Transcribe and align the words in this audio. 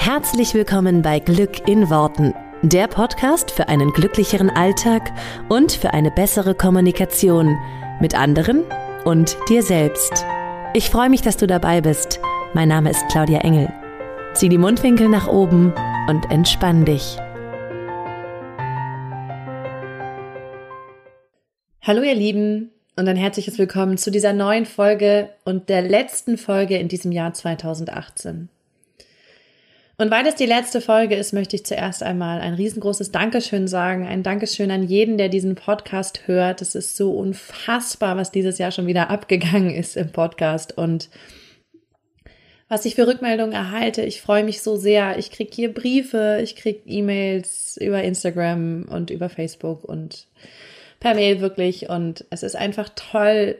Herzlich 0.00 0.54
willkommen 0.54 1.02
bei 1.02 1.18
Glück 1.18 1.68
in 1.68 1.90
Worten, 1.90 2.32
der 2.62 2.86
Podcast 2.86 3.50
für 3.50 3.68
einen 3.68 3.92
glücklicheren 3.92 4.48
Alltag 4.48 5.12
und 5.48 5.72
für 5.72 5.92
eine 5.92 6.12
bessere 6.12 6.54
Kommunikation 6.54 7.58
mit 8.00 8.14
anderen 8.14 8.62
und 9.04 9.36
dir 9.48 9.62
selbst. 9.62 10.24
Ich 10.72 10.88
freue 10.88 11.10
mich, 11.10 11.20
dass 11.20 11.36
du 11.36 11.48
dabei 11.48 11.80
bist. 11.80 12.20
Mein 12.54 12.68
Name 12.68 12.90
ist 12.90 13.06
Claudia 13.10 13.40
Engel. 13.40 13.70
Zieh 14.34 14.48
die 14.48 14.56
Mundwinkel 14.56 15.08
nach 15.08 15.26
oben 15.26 15.74
und 16.08 16.30
entspann 16.30 16.84
dich. 16.84 17.18
Hallo 21.82 22.02
ihr 22.02 22.14
Lieben 22.14 22.70
und 22.96 23.08
ein 23.08 23.16
herzliches 23.16 23.58
Willkommen 23.58 23.98
zu 23.98 24.12
dieser 24.12 24.32
neuen 24.32 24.64
Folge 24.64 25.30
und 25.44 25.68
der 25.68 25.82
letzten 25.82 26.38
Folge 26.38 26.78
in 26.78 26.86
diesem 26.86 27.10
Jahr 27.10 27.34
2018. 27.34 28.48
Und 30.00 30.12
weil 30.12 30.24
es 30.28 30.36
die 30.36 30.46
letzte 30.46 30.80
Folge 30.80 31.16
ist, 31.16 31.32
möchte 31.32 31.56
ich 31.56 31.66
zuerst 31.66 32.04
einmal 32.04 32.40
ein 32.40 32.54
riesengroßes 32.54 33.10
Dankeschön 33.10 33.66
sagen. 33.66 34.06
Ein 34.06 34.22
Dankeschön 34.22 34.70
an 34.70 34.84
jeden, 34.84 35.18
der 35.18 35.28
diesen 35.28 35.56
Podcast 35.56 36.28
hört. 36.28 36.62
Es 36.62 36.76
ist 36.76 36.96
so 36.96 37.10
unfassbar, 37.10 38.16
was 38.16 38.30
dieses 38.30 38.58
Jahr 38.58 38.70
schon 38.70 38.86
wieder 38.86 39.10
abgegangen 39.10 39.74
ist 39.74 39.96
im 39.96 40.12
Podcast 40.12 40.78
und 40.78 41.10
was 42.68 42.84
ich 42.84 42.94
für 42.94 43.08
Rückmeldungen 43.08 43.54
erhalte. 43.54 44.02
Ich 44.02 44.20
freue 44.20 44.44
mich 44.44 44.62
so 44.62 44.76
sehr. 44.76 45.18
Ich 45.18 45.32
kriege 45.32 45.50
hier 45.52 45.74
Briefe, 45.74 46.38
ich 46.44 46.54
kriege 46.54 46.78
E-Mails 46.86 47.76
über 47.80 48.00
Instagram 48.04 48.84
und 48.88 49.10
über 49.10 49.28
Facebook 49.28 49.82
und 49.82 50.28
per 51.00 51.14
Mail 51.14 51.40
wirklich. 51.40 51.88
Und 51.88 52.24
es 52.30 52.44
ist 52.44 52.54
einfach 52.54 52.88
toll 52.94 53.56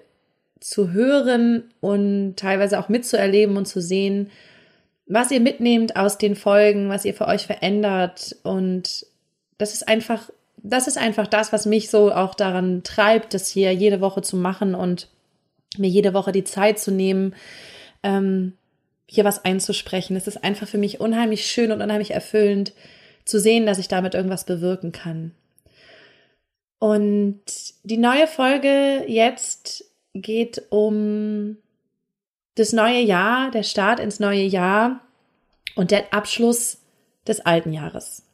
zu 0.60 0.92
hören 0.92 1.64
und 1.80 2.36
teilweise 2.36 2.78
auch 2.78 2.88
mitzuerleben 2.88 3.56
und 3.56 3.66
zu 3.66 3.80
sehen, 3.80 4.30
was 5.08 5.30
ihr 5.30 5.40
mitnehmt 5.40 5.96
aus 5.96 6.18
den 6.18 6.36
Folgen, 6.36 6.90
was 6.90 7.04
ihr 7.04 7.14
für 7.14 7.26
euch 7.26 7.46
verändert. 7.46 8.36
Und 8.42 9.06
das 9.56 9.72
ist 9.72 9.88
einfach, 9.88 10.30
das 10.58 10.86
ist 10.86 10.98
einfach 10.98 11.26
das, 11.26 11.52
was 11.52 11.66
mich 11.66 11.90
so 11.90 12.12
auch 12.12 12.34
daran 12.34 12.82
treibt, 12.82 13.34
das 13.34 13.48
hier 13.48 13.72
jede 13.72 14.00
Woche 14.00 14.22
zu 14.22 14.36
machen 14.36 14.74
und 14.74 15.08
mir 15.78 15.88
jede 15.88 16.12
Woche 16.12 16.32
die 16.32 16.44
Zeit 16.44 16.78
zu 16.78 16.90
nehmen, 16.90 17.34
ähm, 18.02 18.52
hier 19.06 19.24
was 19.24 19.44
einzusprechen. 19.44 20.16
Es 20.16 20.26
ist 20.26 20.44
einfach 20.44 20.68
für 20.68 20.78
mich 20.78 21.00
unheimlich 21.00 21.46
schön 21.46 21.72
und 21.72 21.80
unheimlich 21.80 22.10
erfüllend 22.10 22.72
zu 23.24 23.40
sehen, 23.40 23.66
dass 23.66 23.78
ich 23.78 23.88
damit 23.88 24.14
irgendwas 24.14 24.44
bewirken 24.44 24.92
kann. 24.92 25.32
Und 26.78 27.40
die 27.82 27.96
neue 27.96 28.26
Folge 28.26 29.04
jetzt 29.06 29.84
geht 30.14 30.62
um 30.70 31.56
das 32.58 32.72
neue 32.72 33.00
Jahr, 33.00 33.50
der 33.50 33.62
Start 33.62 34.00
ins 34.00 34.20
neue 34.20 34.42
Jahr 34.42 35.00
und 35.74 35.90
der 35.90 36.12
Abschluss 36.12 36.78
des 37.26 37.40
alten 37.40 37.72
Jahres. 37.72 38.24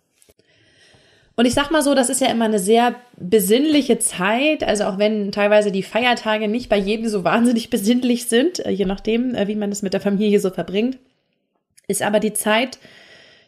Und 1.36 1.46
ich 1.46 1.54
sag 1.54 1.70
mal 1.70 1.82
so, 1.82 1.94
das 1.94 2.10
ist 2.10 2.20
ja 2.20 2.28
immer 2.28 2.44
eine 2.44 2.60
sehr 2.60 2.94
besinnliche 3.16 3.98
Zeit, 3.98 4.62
also 4.62 4.84
auch 4.84 4.98
wenn 4.98 5.32
teilweise 5.32 5.72
die 5.72 5.82
Feiertage 5.82 6.46
nicht 6.46 6.68
bei 6.68 6.76
jedem 6.76 7.08
so 7.08 7.24
wahnsinnig 7.24 7.70
besinnlich 7.70 8.26
sind, 8.26 8.64
äh, 8.64 8.70
je 8.70 8.84
nachdem, 8.84 9.34
äh, 9.34 9.48
wie 9.48 9.56
man 9.56 9.72
es 9.72 9.82
mit 9.82 9.94
der 9.94 10.00
Familie 10.00 10.38
so 10.38 10.50
verbringt, 10.50 10.98
ist 11.88 12.02
aber 12.02 12.20
die 12.20 12.32
Zeit 12.32 12.78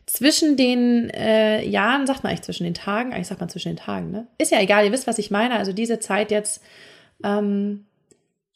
zwischen 0.07 0.57
den 0.57 1.11
äh, 1.11 1.65
Jahren, 1.65 2.07
sagt 2.07 2.23
man 2.23 2.31
eigentlich 2.31 2.43
zwischen 2.43 2.65
den 2.65 2.75
Tagen, 2.75 3.13
eigentlich 3.13 3.29
sagt 3.29 3.41
man 3.41 3.49
zwischen 3.49 3.71
den 3.71 3.77
Tagen, 3.77 4.11
ne? 4.11 4.27
Ist 4.39 4.53
ja 4.53 4.61
egal, 4.61 4.85
ihr 4.85 4.93
wisst, 4.93 5.07
was 5.07 5.19
ich 5.19 5.31
meine. 5.31 5.57
Also 5.57 5.73
diese 5.73 5.99
Zeit 5.99 6.31
jetzt 6.31 6.63
ähm, 7.25 7.87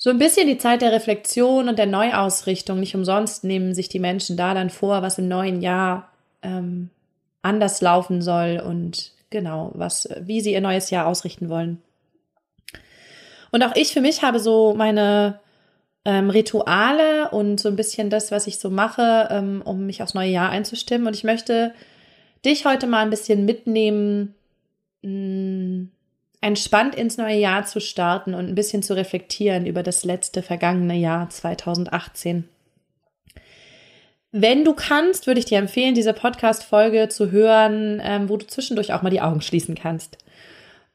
so 0.02 0.08
ein 0.08 0.16
bisschen 0.16 0.46
die 0.46 0.56
Zeit 0.56 0.80
der 0.80 0.92
Reflexion 0.92 1.68
und 1.68 1.78
der 1.78 1.84
Neuausrichtung. 1.84 2.80
Nicht 2.80 2.94
umsonst 2.94 3.44
nehmen 3.44 3.74
sich 3.74 3.90
die 3.90 3.98
Menschen 3.98 4.34
da 4.38 4.54
dann 4.54 4.70
vor, 4.70 5.02
was 5.02 5.18
im 5.18 5.28
neuen 5.28 5.60
Jahr 5.60 6.10
ähm, 6.40 6.88
anders 7.42 7.82
laufen 7.82 8.22
soll 8.22 8.62
und 8.64 9.12
genau, 9.28 9.72
was, 9.74 10.08
wie 10.22 10.40
sie 10.40 10.54
ihr 10.54 10.62
neues 10.62 10.88
Jahr 10.88 11.06
ausrichten 11.06 11.50
wollen. 11.50 11.82
Und 13.50 13.62
auch 13.62 13.76
ich 13.76 13.92
für 13.92 14.00
mich 14.00 14.22
habe 14.22 14.40
so 14.40 14.72
meine 14.74 15.38
ähm, 16.06 16.30
Rituale 16.30 17.28
und 17.28 17.60
so 17.60 17.68
ein 17.68 17.76
bisschen 17.76 18.08
das, 18.08 18.30
was 18.30 18.46
ich 18.46 18.58
so 18.58 18.70
mache, 18.70 19.28
ähm, 19.30 19.60
um 19.62 19.84
mich 19.84 20.02
aufs 20.02 20.14
neue 20.14 20.30
Jahr 20.30 20.48
einzustimmen. 20.48 21.08
Und 21.08 21.14
ich 21.14 21.24
möchte 21.24 21.74
dich 22.42 22.64
heute 22.64 22.86
mal 22.86 23.02
ein 23.02 23.10
bisschen 23.10 23.44
mitnehmen, 23.44 24.34
mh, 25.02 25.10
mm, 25.10 25.90
entspannt 26.40 26.94
ins 26.94 27.18
neue 27.18 27.36
Jahr 27.36 27.64
zu 27.64 27.80
starten 27.80 28.34
und 28.34 28.48
ein 28.48 28.54
bisschen 28.54 28.82
zu 28.82 28.96
reflektieren 28.96 29.66
über 29.66 29.82
das 29.82 30.04
letzte 30.04 30.42
vergangene 30.42 30.96
Jahr 30.96 31.28
2018. 31.28 32.48
Wenn 34.32 34.64
du 34.64 34.74
kannst, 34.74 35.26
würde 35.26 35.40
ich 35.40 35.46
dir 35.46 35.58
empfehlen, 35.58 35.94
diese 35.94 36.12
Podcast-Folge 36.12 37.08
zu 37.08 37.30
hören, 37.30 38.00
ähm, 38.02 38.28
wo 38.28 38.36
du 38.36 38.46
zwischendurch 38.46 38.92
auch 38.92 39.02
mal 39.02 39.10
die 39.10 39.20
Augen 39.20 39.40
schließen 39.40 39.74
kannst. 39.74 40.18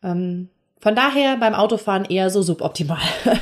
Ähm, 0.01 0.49
von 0.79 0.95
daher 0.95 1.35
beim 1.37 1.53
Autofahren 1.53 2.05
eher 2.05 2.29
so 2.29 2.41
suboptimal. 2.41 3.01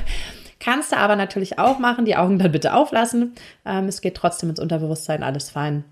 kannst 0.60 0.94
du 0.94 0.98
aber 0.98 1.16
natürlich 1.16 1.60
auch 1.60 1.78
machen, 1.78 2.06
die 2.06 2.16
Augen 2.16 2.40
dann 2.40 2.52
bitte 2.52 2.74
auflassen. 2.74 3.36
Ähm, 3.66 3.88
es 3.88 4.02
geht 4.02 4.16
trotzdem 4.16 4.50
ins 4.50 4.60
Unterbewusstsein, 4.60 5.22
alles 5.22 5.52
fein. 5.52 5.84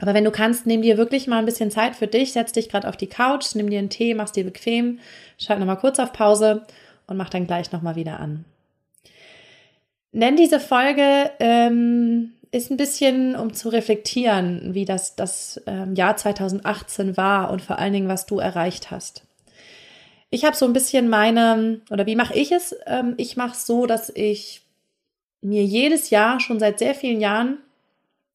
Aber 0.00 0.14
wenn 0.14 0.24
du 0.24 0.30
kannst, 0.30 0.66
nimm 0.66 0.82
dir 0.82 0.96
wirklich 0.96 1.26
mal 1.26 1.38
ein 1.38 1.44
bisschen 1.44 1.70
Zeit 1.70 1.94
für 1.94 2.06
dich, 2.06 2.32
setz 2.32 2.52
dich 2.52 2.68
gerade 2.68 2.88
auf 2.88 2.96
die 2.96 3.06
Couch, 3.06 3.54
nimm 3.54 3.68
dir 3.68 3.78
einen 3.78 3.90
Tee, 3.90 4.14
mach's 4.14 4.32
dir 4.32 4.44
bequem, 4.44 4.98
schalt 5.38 5.60
nochmal 5.60 5.78
kurz 5.78 5.98
auf 5.98 6.12
Pause 6.12 6.66
und 7.06 7.16
mach 7.16 7.28
dann 7.28 7.46
gleich 7.46 7.70
nochmal 7.70 7.96
wieder 7.96 8.18
an. 8.18 8.44
Nenn 10.12 10.36
diese 10.36 10.58
Folge 10.58 11.30
ähm, 11.38 12.32
ist 12.50 12.70
ein 12.70 12.76
bisschen, 12.76 13.36
um 13.36 13.52
zu 13.52 13.68
reflektieren, 13.68 14.74
wie 14.74 14.84
das, 14.84 15.16
das 15.16 15.60
ähm, 15.66 15.94
Jahr 15.94 16.16
2018 16.16 17.16
war 17.16 17.50
und 17.50 17.62
vor 17.62 17.78
allen 17.78 17.92
Dingen, 17.92 18.08
was 18.08 18.26
du 18.26 18.38
erreicht 18.38 18.90
hast. 18.90 19.24
Ich 20.30 20.44
habe 20.44 20.56
so 20.56 20.64
ein 20.64 20.72
bisschen 20.72 21.08
meine, 21.08 21.80
oder 21.90 22.06
wie 22.06 22.16
mache 22.16 22.34
ich 22.34 22.52
es? 22.52 22.74
Ähm, 22.86 23.14
ich 23.18 23.36
mache 23.36 23.56
so, 23.56 23.86
dass 23.86 24.10
ich 24.14 24.62
mir 25.42 25.64
jedes 25.64 26.10
Jahr 26.10 26.40
schon 26.40 26.58
seit 26.58 26.78
sehr 26.78 26.94
vielen 26.94 27.20
Jahren 27.20 27.58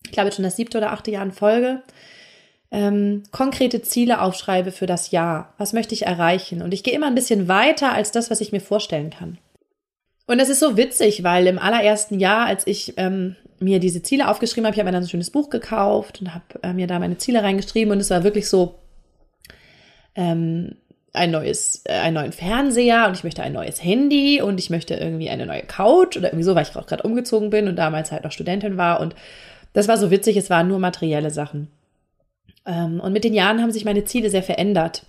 ich 0.05 0.11
glaube 0.11 0.31
schon 0.31 0.43
das 0.43 0.55
siebte 0.55 0.77
oder 0.77 0.91
achte 0.91 1.11
Jahr 1.11 1.23
in 1.23 1.31
Folge, 1.31 1.81
ähm, 2.71 3.23
konkrete 3.31 3.81
Ziele 3.81 4.21
aufschreibe 4.21 4.71
für 4.71 4.85
das 4.85 5.11
Jahr. 5.11 5.53
Was 5.57 5.73
möchte 5.73 5.93
ich 5.93 6.05
erreichen? 6.05 6.61
Und 6.61 6.73
ich 6.73 6.83
gehe 6.83 6.93
immer 6.93 7.07
ein 7.07 7.15
bisschen 7.15 7.47
weiter 7.47 7.93
als 7.93 8.11
das, 8.11 8.31
was 8.31 8.41
ich 8.41 8.51
mir 8.51 8.61
vorstellen 8.61 9.11
kann. 9.11 9.37
Und 10.27 10.39
das 10.39 10.49
ist 10.49 10.59
so 10.59 10.75
witzig, 10.75 11.23
weil 11.23 11.45
im 11.47 11.59
allerersten 11.59 12.19
Jahr, 12.19 12.47
als 12.47 12.65
ich 12.65 12.93
ähm, 12.97 13.35
mir 13.59 13.79
diese 13.79 14.01
Ziele 14.01 14.27
aufgeschrieben 14.27 14.65
habe, 14.65 14.73
ich 14.73 14.79
habe 14.79 14.89
mir 14.89 14.93
dann 14.93 15.03
so 15.03 15.07
ein 15.07 15.11
schönes 15.11 15.29
Buch 15.29 15.49
gekauft 15.49 16.21
und 16.21 16.33
habe 16.33 16.45
äh, 16.63 16.73
mir 16.73 16.87
da 16.87 16.99
meine 16.99 17.17
Ziele 17.17 17.43
reingeschrieben 17.43 17.91
und 17.91 17.99
es 17.99 18.09
war 18.09 18.23
wirklich 18.23 18.49
so 18.49 18.75
ähm, 20.15 20.75
ein 21.13 21.31
neues, 21.31 21.83
äh, 21.85 21.93
einen 21.93 22.15
neuen 22.15 22.31
Fernseher 22.31 23.07
und 23.07 23.15
ich 23.15 23.23
möchte 23.23 23.43
ein 23.43 23.53
neues 23.53 23.83
Handy 23.83 24.41
und 24.41 24.59
ich 24.59 24.69
möchte 24.69 24.95
irgendwie 24.95 25.29
eine 25.29 25.45
neue 25.45 25.63
Couch 25.63 26.17
oder 26.17 26.29
irgendwie 26.29 26.43
so, 26.43 26.55
weil 26.55 26.63
ich 26.63 26.75
auch 26.75 26.87
gerade 26.87 27.03
umgezogen 27.03 27.49
bin 27.49 27.67
und 27.67 27.75
damals 27.75 28.11
halt 28.11 28.23
noch 28.23 28.31
Studentin 28.31 28.77
war 28.77 28.99
und 28.99 29.15
das 29.75 29.89
war 29.89 29.97
so 29.97 30.09
witzig, 30.09 30.37
es 30.37 30.49
waren 30.49 30.69
nur 30.69 30.79
materielle 30.79 31.29
Sachen. 31.29 31.67
Ähm, 32.65 33.01
und 33.01 33.11
mit 33.11 33.25
den 33.25 33.33
Jahren 33.33 33.61
haben 33.61 33.71
sich 33.71 33.85
meine 33.85 34.05
Ziele 34.05 34.29
sehr 34.29 34.41
verändert. 34.41 35.05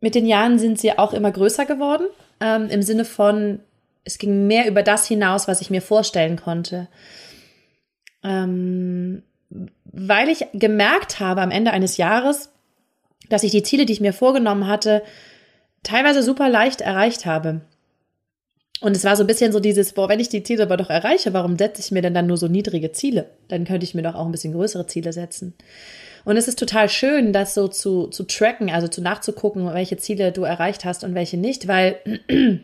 Mit 0.00 0.14
den 0.14 0.26
Jahren 0.26 0.58
sind 0.60 0.78
sie 0.78 0.96
auch 0.96 1.12
immer 1.12 1.32
größer 1.32 1.66
geworden, 1.66 2.06
ähm, 2.40 2.68
im 2.70 2.82
Sinne 2.82 3.04
von, 3.04 3.58
es 4.04 4.16
ging 4.16 4.46
mehr 4.46 4.68
über 4.68 4.84
das 4.84 5.06
hinaus, 5.06 5.48
was 5.48 5.60
ich 5.60 5.70
mir 5.70 5.82
vorstellen 5.82 6.36
konnte. 6.36 6.86
Ähm, 8.22 9.24
weil 9.84 10.28
ich 10.28 10.46
gemerkt 10.54 11.18
habe 11.18 11.42
am 11.42 11.50
Ende 11.50 11.72
eines 11.72 11.96
Jahres, 11.96 12.52
dass 13.28 13.42
ich 13.42 13.50
die 13.50 13.64
Ziele, 13.64 13.86
die 13.86 13.92
ich 13.92 14.00
mir 14.00 14.12
vorgenommen 14.12 14.68
hatte, 14.68 15.02
teilweise 15.82 16.22
super 16.22 16.48
leicht 16.48 16.80
erreicht 16.80 17.26
habe. 17.26 17.62
Und 18.80 18.96
es 18.96 19.04
war 19.04 19.14
so 19.14 19.22
ein 19.24 19.26
bisschen 19.26 19.52
so 19.52 19.60
dieses, 19.60 19.92
boah, 19.92 20.08
wenn 20.08 20.20
ich 20.20 20.30
die 20.30 20.42
Ziele 20.42 20.62
aber 20.62 20.78
doch 20.78 20.88
erreiche, 20.88 21.34
warum 21.34 21.58
setze 21.58 21.82
ich 21.82 21.90
mir 21.90 22.00
denn 22.00 22.14
dann 22.14 22.26
nur 22.26 22.38
so 22.38 22.48
niedrige 22.48 22.92
Ziele? 22.92 23.26
Dann 23.48 23.64
könnte 23.64 23.84
ich 23.84 23.94
mir 23.94 24.02
doch 24.02 24.14
auch 24.14 24.24
ein 24.24 24.32
bisschen 24.32 24.54
größere 24.54 24.86
Ziele 24.86 25.12
setzen. 25.12 25.54
Und 26.24 26.36
es 26.36 26.48
ist 26.48 26.58
total 26.58 26.88
schön, 26.88 27.32
das 27.32 27.54
so 27.54 27.68
zu, 27.68 28.08
zu 28.08 28.24
tracken, 28.24 28.70
also 28.70 28.88
zu 28.88 29.02
nachzugucken, 29.02 29.72
welche 29.72 29.98
Ziele 29.98 30.32
du 30.32 30.42
erreicht 30.42 30.84
hast 30.84 31.04
und 31.04 31.14
welche 31.14 31.36
nicht, 31.36 31.68
weil, 31.68 31.98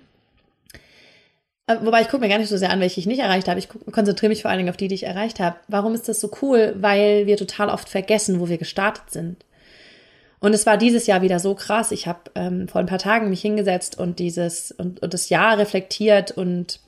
wobei 1.66 2.00
ich 2.00 2.08
gucke 2.08 2.22
mir 2.22 2.28
gar 2.28 2.38
nicht 2.38 2.48
so 2.48 2.56
sehr 2.56 2.70
an, 2.70 2.80
welche 2.80 3.00
ich 3.00 3.06
nicht 3.06 3.20
erreicht 3.20 3.48
habe. 3.48 3.58
Ich 3.58 3.68
konzentriere 3.68 4.30
mich 4.30 4.42
vor 4.42 4.50
allen 4.50 4.58
Dingen 4.58 4.70
auf 4.70 4.76
die, 4.76 4.88
die 4.88 4.94
ich 4.94 5.04
erreicht 5.04 5.40
habe. 5.40 5.56
Warum 5.68 5.94
ist 5.94 6.08
das 6.08 6.20
so 6.20 6.30
cool? 6.42 6.74
Weil 6.78 7.26
wir 7.26 7.36
total 7.36 7.68
oft 7.68 7.88
vergessen, 7.88 8.40
wo 8.40 8.48
wir 8.48 8.58
gestartet 8.58 9.10
sind. 9.10 9.36
Und 10.38 10.54
es 10.54 10.66
war 10.66 10.76
dieses 10.76 11.06
Jahr 11.06 11.22
wieder 11.22 11.38
so 11.38 11.54
krass. 11.54 11.92
Ich 11.92 12.06
habe 12.06 12.30
ähm, 12.34 12.68
vor 12.68 12.80
ein 12.80 12.86
paar 12.86 12.98
Tagen 12.98 13.30
mich 13.30 13.40
hingesetzt 13.40 13.98
und 13.98 14.18
dieses 14.18 14.70
und, 14.72 15.02
und 15.02 15.14
das 15.14 15.28
Jahr 15.28 15.58
reflektiert 15.58 16.30
und 16.30 16.80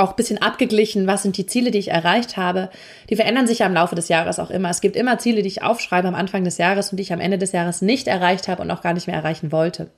auch 0.00 0.10
ein 0.10 0.16
bisschen 0.16 0.40
abgeglichen, 0.40 1.06
was 1.06 1.22
sind 1.22 1.36
die 1.36 1.46
Ziele, 1.46 1.70
die 1.70 1.78
ich 1.78 1.90
erreicht 1.90 2.36
habe. 2.36 2.70
Die 3.10 3.16
verändern 3.16 3.46
sich 3.46 3.58
ja 3.58 3.66
im 3.66 3.74
Laufe 3.74 3.94
des 3.94 4.08
Jahres 4.08 4.38
auch 4.38 4.50
immer. 4.50 4.70
Es 4.70 4.80
gibt 4.80 4.96
immer 4.96 5.18
Ziele, 5.18 5.42
die 5.42 5.48
ich 5.48 5.62
aufschreibe 5.62 6.08
am 6.08 6.14
Anfang 6.14 6.42
des 6.42 6.56
Jahres 6.56 6.90
und 6.90 6.96
die 6.96 7.02
ich 7.02 7.12
am 7.12 7.20
Ende 7.20 7.36
des 7.36 7.52
Jahres 7.52 7.82
nicht 7.82 8.08
erreicht 8.08 8.48
habe 8.48 8.62
und 8.62 8.70
auch 8.70 8.80
gar 8.80 8.94
nicht 8.94 9.06
mehr 9.06 9.16
erreichen 9.16 9.52
wollte. 9.52 9.90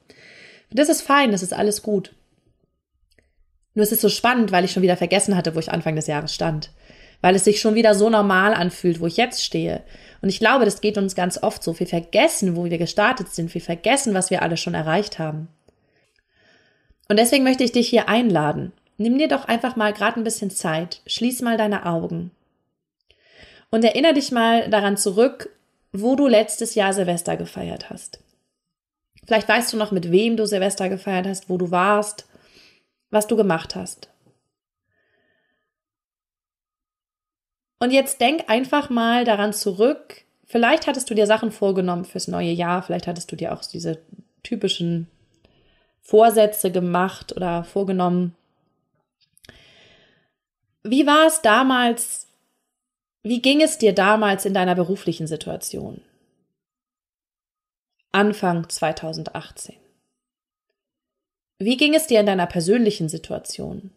Das 0.73 0.88
ist 0.88 1.03
fein, 1.03 1.31
das 1.31 1.43
ist 1.43 1.55
alles 1.55 1.83
gut. 1.83 2.15
Nur 3.75 3.85
es 3.85 3.93
ist 3.93 4.03
so 4.03 4.09
spannend, 4.09 4.53
weil 4.53 4.65
ich 4.65 4.73
schon 4.73 4.83
wieder 4.83 4.97
vergessen 4.97 5.37
hatte, 5.37 5.55
wo 5.55 5.59
ich 5.59 5.71
Anfang 5.71 5.97
des 5.97 6.06
Jahres 6.06 6.35
stand. 6.35 6.71
Weil 7.23 7.35
es 7.35 7.45
sich 7.45 7.61
schon 7.61 7.75
wieder 7.75 7.95
so 7.95 8.11
normal 8.11 8.53
anfühlt, 8.53 9.01
wo 9.01 9.07
ich 9.07 9.17
jetzt 9.17 9.43
stehe. 9.43 9.83
Und 10.21 10.29
ich 10.29 10.41
glaube, 10.41 10.67
das 10.67 10.83
geht 10.83 10.99
uns 10.99 11.15
ganz 11.15 11.43
oft 11.43 11.63
so. 11.63 11.79
Wir 11.79 11.87
vergessen, 11.87 12.55
wo 12.57 12.65
wir 12.65 12.77
gestartet 12.77 13.29
sind. 13.29 13.55
Wir 13.55 13.63
vergessen, 13.63 14.13
was 14.13 14.31
wir 14.31 14.43
alle 14.43 14.59
schon 14.59 14.75
erreicht 14.75 15.19
haben. 15.19 15.49
Und 17.09 17.19
deswegen 17.19 17.45
möchte 17.45 17.65
ich 17.65 17.73
dich 17.73 17.89
hier 17.89 18.09
einladen. 18.09 18.73
Nimm 18.99 19.19
dir 19.19 19.29
doch 19.29 19.47
einfach 19.47 19.77
mal 19.77 19.93
gerade 19.93 20.21
ein 20.21 20.25
bisschen 20.25 20.51
Zeit. 20.51 21.01
Schließ 21.07 21.43
mal 21.43 21.57
deine 21.57 21.87
Augen. 21.87 22.31
Und 23.71 23.85
erinnere 23.85 24.15
dich 24.15 24.31
mal 24.31 24.69
daran 24.69 24.97
zurück, 24.97 25.49
wo 25.93 26.17
du 26.17 26.27
letztes 26.27 26.75
Jahr 26.75 26.93
Silvester 26.93 27.37
gefeiert 27.37 27.91
hast. 27.91 28.21
Vielleicht 29.25 29.49
weißt 29.49 29.73
du 29.73 29.77
noch, 29.77 29.93
mit 29.93 30.11
wem 30.11 30.37
du 30.37 30.47
Silvester 30.47 30.89
gefeiert 30.89 31.27
hast, 31.27 31.49
wo 31.49 31.57
du 31.57 31.71
warst, 31.71 32.27
was 33.11 33.27
du 33.27 33.37
gemacht 33.37 33.75
hast. 33.75 34.12
Und 37.82 37.90
jetzt 37.90 38.20
denk 38.20 38.49
einfach 38.49 38.90
mal 38.90 39.25
daran 39.25 39.52
zurück. 39.52 40.23
Vielleicht 40.46 40.87
hattest 40.87 41.11
du 41.11 41.14
dir 41.14 41.26
Sachen 41.26 41.50
vorgenommen 41.50 42.05
fürs 42.05 42.29
neue 42.29 42.52
Jahr, 42.52 42.81
vielleicht 42.84 43.08
hattest 43.08 43.32
du 43.32 43.34
dir 43.34 43.52
auch 43.52 43.64
diese 43.64 43.99
typischen 44.44 45.08
Vorsätze 46.00 46.70
gemacht 46.70 47.34
oder 47.34 47.64
vorgenommen. 47.64 48.37
Wie 50.84 51.08
war 51.08 51.26
es 51.26 51.43
damals? 51.43 52.29
Wie 53.25 53.43
ging 53.43 53.61
es 53.61 53.79
dir 53.79 53.93
damals 53.93 54.44
in 54.44 54.55
deiner 54.55 54.76
beruflichen 54.76 55.26
Situation? 55.26 56.02
Anfang 58.12 58.69
2018. 58.69 59.75
Wie 61.58 61.76
ging 61.76 61.94
es 61.94 62.06
dir 62.06 62.20
in 62.20 62.26
deiner 62.26 62.46
persönlichen 62.46 63.08
Situation? 63.08 63.90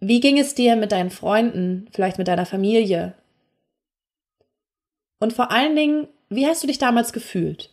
Wie 0.00 0.20
ging 0.20 0.38
es 0.38 0.54
dir 0.54 0.76
mit 0.76 0.92
deinen 0.92 1.10
Freunden, 1.10 1.88
vielleicht 1.92 2.18
mit 2.18 2.28
deiner 2.28 2.46
Familie? 2.46 3.14
Und 5.18 5.32
vor 5.32 5.50
allen 5.50 5.74
Dingen, 5.74 6.08
wie 6.28 6.46
hast 6.46 6.62
du 6.62 6.66
dich 6.68 6.78
damals 6.78 7.12
gefühlt? 7.12 7.70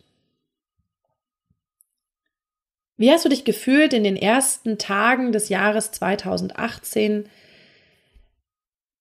Wie 2.98 3.12
hast 3.12 3.26
du 3.26 3.30
dich 3.30 3.44
gefühlt 3.44 3.94
in 3.94 4.04
den 4.04 4.16
ersten 4.16 4.78
Tagen 4.78 5.32
des 5.32 5.50
Jahres 5.50 5.92
2018? 5.92 7.30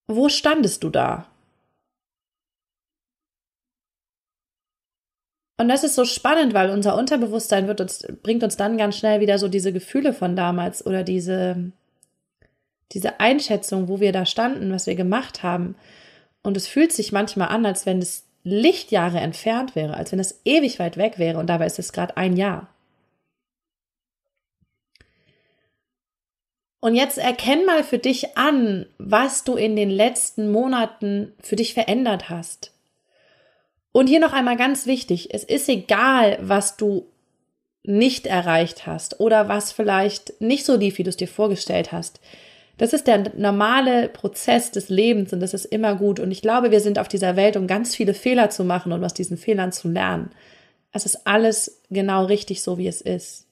Wo 0.07 0.29
standest 0.29 0.83
du 0.83 0.89
da? 0.89 1.27
Und 5.57 5.69
das 5.69 5.85
ist 5.85 5.95
so 5.95 6.03
spannend, 6.03 6.53
weil 6.53 6.69
unser 6.69 6.97
Unterbewusstsein 6.97 7.69
uns, 7.69 8.05
bringt 8.21 8.43
uns 8.43 8.57
dann 8.57 8.77
ganz 8.77 8.97
schnell 8.97 9.21
wieder 9.21 9.39
so 9.39 9.47
diese 9.47 9.71
Gefühle 9.71 10.13
von 10.13 10.35
damals 10.35 10.85
oder 10.85 11.03
diese, 11.03 11.71
diese 12.91 13.19
Einschätzung, 13.19 13.87
wo 13.87 13.99
wir 13.99 14.11
da 14.11 14.25
standen, 14.25 14.71
was 14.71 14.87
wir 14.87 14.95
gemacht 14.95 15.43
haben. 15.43 15.75
Und 16.43 16.55
es 16.57 16.67
fühlt 16.67 16.91
sich 16.91 17.11
manchmal 17.11 17.49
an, 17.49 17.65
als 17.65 17.85
wenn 17.85 17.99
es 17.99 18.25
Lichtjahre 18.43 19.19
entfernt 19.19 19.75
wäre, 19.75 19.95
als 19.95 20.11
wenn 20.11 20.19
es 20.19 20.41
ewig 20.45 20.77
weit 20.79 20.97
weg 20.97 21.17
wäre 21.17 21.39
und 21.39 21.47
dabei 21.47 21.65
ist 21.65 21.79
es 21.79 21.93
gerade 21.93 22.15
ein 22.15 22.37
Jahr. 22.37 22.69
Und 26.79 26.93
jetzt 26.93 27.17
erkenn 27.17 27.65
mal 27.65 27.83
für 27.83 27.97
dich 27.97 28.37
an, 28.37 28.85
was 28.99 29.43
du 29.43 29.55
in 29.55 29.75
den 29.75 29.89
letzten 29.89 30.51
Monaten 30.51 31.33
für 31.39 31.55
dich 31.55 31.73
verändert 31.73 32.29
hast. 32.29 32.73
Und 33.91 34.05
hier 34.05 34.19
noch 34.19 34.33
einmal 34.33 34.55
ganz 34.55 34.85
wichtig, 34.85 35.33
es 35.33 35.43
ist 35.43 35.67
egal, 35.67 36.37
was 36.41 36.77
du 36.77 37.07
nicht 37.81 38.27
erreicht 38.27 38.85
hast 38.85 39.19
oder 39.19 39.47
was 39.47 39.71
vielleicht 39.71 40.39
nicht 40.39 40.63
so 40.63 40.75
lief, 40.75 40.99
wie 40.99 41.03
du 41.03 41.09
es 41.09 41.17
dir 41.17 41.27
vorgestellt 41.27 41.91
hast. 41.91 42.19
Das 42.77 42.91
ist 42.91 43.07
der 43.07 43.35
normale 43.37 44.09
Prozess 44.09 44.71
des 44.71 44.89
Lebens 44.89 45.31
und 45.31 45.39
das 45.39 45.53
ist 45.53 45.65
immer 45.65 45.95
gut. 45.95 46.19
Und 46.19 46.31
ich 46.31 46.41
glaube, 46.41 46.71
wir 46.71 46.81
sind 46.81 46.99
auf 46.99 47.07
dieser 47.07 47.35
Welt, 47.35 47.55
um 47.55 47.67
ganz 47.67 47.95
viele 47.95 48.13
Fehler 48.13 48.49
zu 48.49 48.65
machen 48.65 48.91
und 48.91 49.03
aus 49.03 49.13
diesen 49.13 49.37
Fehlern 49.37 49.71
zu 49.71 49.87
lernen. 49.87 50.31
Es 50.91 51.05
ist 51.05 51.25
alles 51.25 51.81
genau 51.89 52.25
richtig 52.25 52.61
so, 52.61 52.77
wie 52.77 52.87
es 52.87 53.01
ist. 53.01 53.47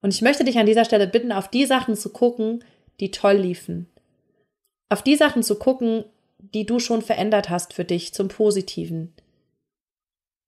Und 0.00 0.14
ich 0.14 0.22
möchte 0.22 0.44
dich 0.44 0.58
an 0.58 0.66
dieser 0.66 0.84
Stelle 0.84 1.06
bitten, 1.06 1.32
auf 1.32 1.48
die 1.48 1.66
Sachen 1.66 1.96
zu 1.96 2.10
gucken, 2.10 2.64
die 3.00 3.10
toll 3.10 3.34
liefen. 3.34 3.88
Auf 4.88 5.02
die 5.02 5.16
Sachen 5.16 5.42
zu 5.42 5.58
gucken, 5.58 6.04
die 6.38 6.64
du 6.64 6.78
schon 6.78 7.02
verändert 7.02 7.50
hast 7.50 7.72
für 7.72 7.84
dich 7.84 8.14
zum 8.14 8.28
Positiven. 8.28 9.12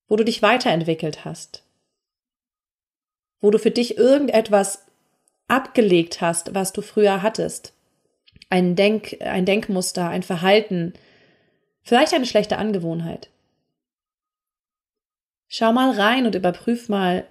Wo 0.07 0.17
du 0.17 0.25
dich 0.25 0.43
weiterentwickelt 0.43 1.25
hast. 1.25 1.65
Wo 3.41 3.51
du 3.51 3.59
für 3.59 3.71
dich 3.71 3.99
irgendetwas 3.99 4.88
abgelegt 5.49 6.21
hast, 6.21 6.55
was 6.55 6.73
du 6.73 6.83
früher 6.83 7.23
hattest. 7.23 7.73
Ein, 8.50 8.77
Denk, 8.77 9.17
ein 9.21 9.45
Denkmuster, 9.45 10.09
ein 10.09 10.23
Verhalten, 10.23 10.93
vielleicht 11.83 12.15
eine 12.15 12.27
schlechte 12.27 12.59
Angewohnheit. 12.59 13.29
Schau 15.49 15.73
mal 15.73 15.91
rein 15.91 16.27
und 16.27 16.35
überprüf 16.35 16.89
mal, 16.89 17.27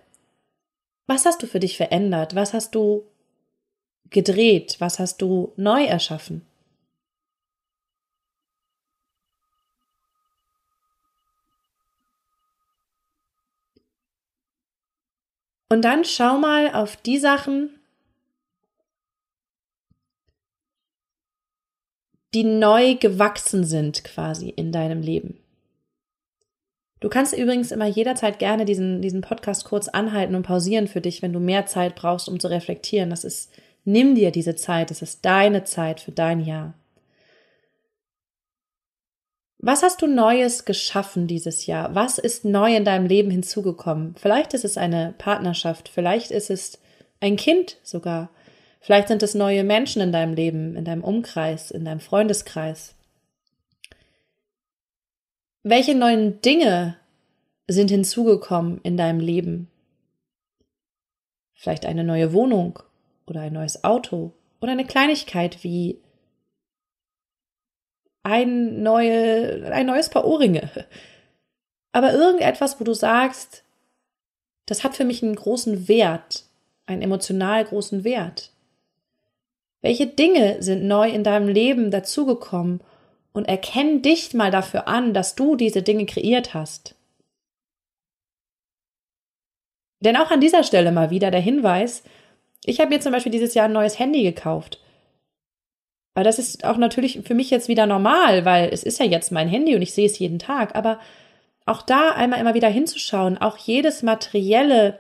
was 1.06 1.26
hast 1.26 1.42
du 1.42 1.48
für 1.48 1.60
dich 1.60 1.78
verändert? 1.78 2.36
Was 2.36 2.54
hast 2.54 2.76
du 2.76 3.06
gedreht? 4.10 4.76
Was 4.80 5.00
hast 5.00 5.22
du 5.22 5.54
neu 5.56 5.86
erschaffen? 5.86 6.46
Und 15.70 15.84
dann 15.84 16.06
schau 16.06 16.38
mal 16.38 16.74
auf 16.74 16.96
die 16.98 17.18
Sachen, 17.18 17.77
die 22.34 22.44
neu 22.44 22.96
gewachsen 22.96 23.64
sind 23.64 24.04
quasi 24.04 24.50
in 24.50 24.72
deinem 24.72 25.02
Leben. 25.02 25.40
Du 27.00 27.10
kannst 27.10 27.34
übrigens 27.38 27.72
immer 27.72 27.86
jederzeit 27.86 28.40
gerne 28.40 28.66
diesen, 28.66 29.02
diesen 29.02 29.22
Podcast 29.22 29.66
kurz 29.66 29.88
anhalten 29.88 30.36
und 30.36 30.44
pausieren 30.44 30.88
für 30.88 31.02
dich, 31.02 31.22
wenn 31.22 31.34
du 31.34 31.40
mehr 31.40 31.68
Zeit 31.68 31.96
brauchst, 31.96 32.28
um 32.28 32.40
zu 32.40 32.48
reflektieren. 32.48 33.12
Das 33.12 33.24
ist, 33.24 33.52
nimm 33.86 34.16
dir 34.16 34.32
diese 34.32 34.56
Zeit. 34.56 34.90
Das 34.90 35.02
ist 35.02 35.24
deine 35.24 35.64
Zeit 35.64 36.00
für 36.00 36.12
dein 36.12 36.40
Jahr. 36.40 36.74
Was 39.60 39.84
hast 39.84 40.02
du 40.02 40.08
Neues 40.08 40.66
geschaffen 40.66 41.28
dieses 41.28 41.66
Jahr? 41.66 41.94
Was 41.96 42.20
ist 42.20 42.46
neu 42.46 42.76
in 42.76 42.86
deinem 42.86 43.08
Leben 43.08 43.32
hinzugekommen? 43.32 44.16
Vielleicht 44.18 44.54
ist 44.54 44.66
es 44.66 44.78
eine 44.78 45.16
Partnerschaft, 45.18 45.90
vielleicht 45.90 46.30
ist 46.30 46.52
es 46.52 46.80
ein 47.20 47.38
Kind 47.38 47.78
sogar, 47.82 48.30
Vielleicht 48.80 49.08
sind 49.08 49.24
es 49.24 49.36
neue 49.36 49.64
Menschen 49.64 50.02
in 50.02 50.12
deinem 50.12 50.34
Leben, 50.34 50.76
in 50.76 50.86
deinem 50.86 51.04
Umkreis, 51.04 51.72
in 51.72 51.86
deinem 51.86 52.00
Freundeskreis. 52.00 52.96
Welche 55.64 55.96
neuen 55.96 56.42
Dinge 56.42 56.98
sind 57.68 57.90
hinzugekommen 57.90 58.80
in 58.84 58.96
deinem 58.96 59.20
Leben? 59.20 59.70
Vielleicht 61.54 61.86
eine 61.86 62.04
neue 62.04 62.32
Wohnung 62.34 62.80
oder 63.26 63.42
ein 63.42 63.54
neues 63.54 63.84
Auto 63.84 64.34
oder 64.62 64.72
eine 64.72 64.86
Kleinigkeit 64.86 65.64
wie 65.64 66.00
ein, 68.24 68.84
neue, 68.84 69.72
ein 69.74 69.86
neues 69.86 70.10
Paar 70.10 70.26
Ohrringe. 70.26 70.70
Aber 71.92 72.14
irgendetwas, 72.14 72.80
wo 72.80 72.84
du 72.84 72.94
sagst, 72.94 73.64
das 74.66 74.84
hat 74.84 74.96
für 74.96 75.06
mich 75.06 75.24
einen 75.24 75.36
großen 75.36 75.88
Wert, 75.88 76.46
einen 76.86 77.02
emotional 77.02 77.66
großen 77.66 78.04
Wert. 78.04 78.52
Welche 79.82 80.08
Dinge 80.08 80.62
sind 80.62 80.86
neu 80.86 81.10
in 81.10 81.24
deinem 81.24 81.48
Leben 81.48 81.92
dazugekommen 81.92 82.82
und 83.34 83.48
erkenn 83.48 84.02
dich 84.02 84.34
mal 84.34 84.52
dafür 84.52 84.88
an, 84.88 85.14
dass 85.14 85.36
du 85.36 85.56
diese 85.56 85.84
Dinge 85.84 86.06
kreiert 86.06 86.54
hast. 86.54 86.96
Denn 90.00 90.18
auch 90.18 90.32
an 90.32 90.42
dieser 90.42 90.64
Stelle 90.64 90.92
mal 90.92 91.10
wieder 91.10 91.32
der 91.32 91.40
Hinweis, 91.40 92.04
ich 92.66 92.80
habe 92.80 92.90
mir 92.90 93.00
zum 93.00 93.12
Beispiel 93.12 93.32
dieses 93.32 93.54
Jahr 93.54 93.66
ein 93.66 93.74
neues 93.74 94.00
Handy 94.00 94.24
gekauft. 94.24 94.80
Weil 96.16 96.24
das 96.24 96.40
ist 96.40 96.66
auch 96.66 96.78
natürlich 96.78 97.22
für 97.24 97.36
mich 97.36 97.52
jetzt 97.52 97.68
wieder 97.68 97.86
normal, 97.86 98.44
weil 98.44 98.70
es 98.74 98.84
ist 98.84 99.00
ja 99.00 99.06
jetzt 99.06 99.32
mein 99.32 99.48
Handy 99.48 99.76
und 99.76 99.84
ich 99.84 99.94
sehe 99.94 100.08
es 100.08 100.18
jeden 100.18 100.40
Tag. 100.40 100.76
Aber 100.76 101.00
auch 101.68 101.84
da 101.84 102.12
einmal 102.12 102.40
immer 102.40 102.56
wieder 102.56 102.70
hinzuschauen, 102.70 103.38
auch 103.38 103.58
jedes 103.58 104.02
materielle 104.02 105.00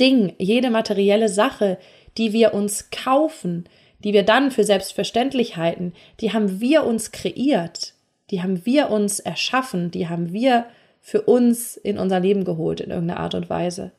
Ding, 0.00 0.34
jede 0.38 0.70
materielle 0.70 1.28
Sache, 1.28 1.78
die 2.16 2.32
wir 2.32 2.54
uns 2.54 2.90
kaufen, 2.90 3.68
die 4.04 4.12
wir 4.12 4.22
dann 4.22 4.50
für 4.50 4.64
selbstverständlich 4.64 5.56
halten, 5.56 5.92
die 6.20 6.32
haben 6.32 6.60
wir 6.60 6.84
uns 6.84 7.10
kreiert, 7.10 7.94
die 8.30 8.42
haben 8.42 8.64
wir 8.64 8.90
uns 8.90 9.20
erschaffen, 9.20 9.90
die 9.90 10.08
haben 10.08 10.32
wir 10.32 10.66
für 11.00 11.22
uns 11.22 11.76
in 11.76 11.98
unser 11.98 12.20
Leben 12.20 12.44
geholt 12.44 12.80
in 12.80 12.90
irgendeiner 12.90 13.20
Art 13.20 13.34
und 13.34 13.48
Weise. 13.48 13.92